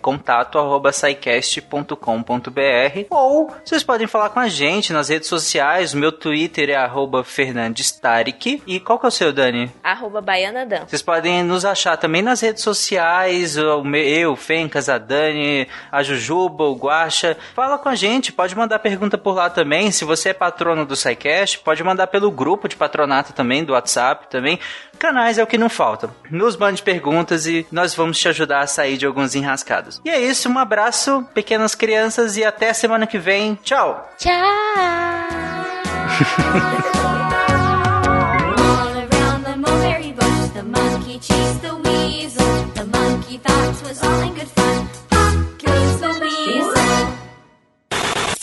Contato 0.00 0.58
arroba 0.58 0.92
ou 3.10 3.52
vocês 3.64 3.82
podem 3.82 4.06
falar 4.06 4.30
com 4.30 4.38
a 4.38 4.46
gente 4.46 4.92
nas 4.92 5.08
redes 5.08 5.28
sociais. 5.28 5.92
Meu 5.92 6.12
Twitter 6.12 6.70
é 6.70 6.76
arroba 6.76 7.24
Fernandes 7.24 7.90
Tarek. 7.90 8.62
E 8.64 8.78
qual 8.78 9.00
que 9.00 9.06
é 9.06 9.08
o 9.08 9.10
seu, 9.10 9.32
Dani? 9.32 9.72
Arroba 9.82 10.20
Baianadam. 10.20 10.86
Vocês 10.86 11.02
podem 11.02 11.42
nos 11.42 11.64
achar 11.64 11.96
também 11.96 12.22
nas 12.22 12.40
redes 12.40 12.62
sociais. 12.62 13.56
Eu, 13.56 14.36
Fencas, 14.36 14.88
a 14.88 14.98
Dani, 14.98 15.66
a 15.90 16.02
Jujuba, 16.04 16.64
o 16.64 16.76
Guacha. 16.76 17.36
Fala 17.54 17.76
com 17.76 17.88
a 17.88 17.96
gente, 17.96 18.32
pode 18.32 18.54
mandar 18.56 18.78
pergunta 18.78 19.18
por 19.18 19.34
lá 19.34 19.50
também. 19.50 19.90
Se 19.90 20.04
você 20.04 20.28
é 20.28 20.34
patrono 20.34 20.86
do 20.86 20.94
SciCast, 20.94 21.23
pode 21.62 21.82
mandar 21.82 22.06
pelo 22.08 22.30
grupo 22.30 22.68
de 22.68 22.76
patronato 22.76 23.32
também, 23.32 23.64
do 23.64 23.72
WhatsApp 23.72 24.28
também. 24.28 24.58
Canais 24.98 25.38
é 25.38 25.42
o 25.42 25.46
que 25.46 25.58
não 25.58 25.68
falta. 25.68 26.10
Nos 26.30 26.56
mande 26.56 26.82
perguntas 26.82 27.46
e 27.46 27.66
nós 27.72 27.94
vamos 27.94 28.18
te 28.18 28.28
ajudar 28.28 28.60
a 28.60 28.66
sair 28.66 28.96
de 28.96 29.06
alguns 29.06 29.34
enrascados. 29.34 30.00
E 30.04 30.10
é 30.10 30.20
isso, 30.20 30.48
um 30.48 30.58
abraço, 30.58 31.26
pequenas 31.34 31.74
crianças, 31.74 32.36
e 32.36 32.44
até 32.44 32.72
semana 32.72 33.06
que 33.06 33.18
vem. 33.18 33.58
Tchau! 33.62 34.10
Tchau! 34.18 34.32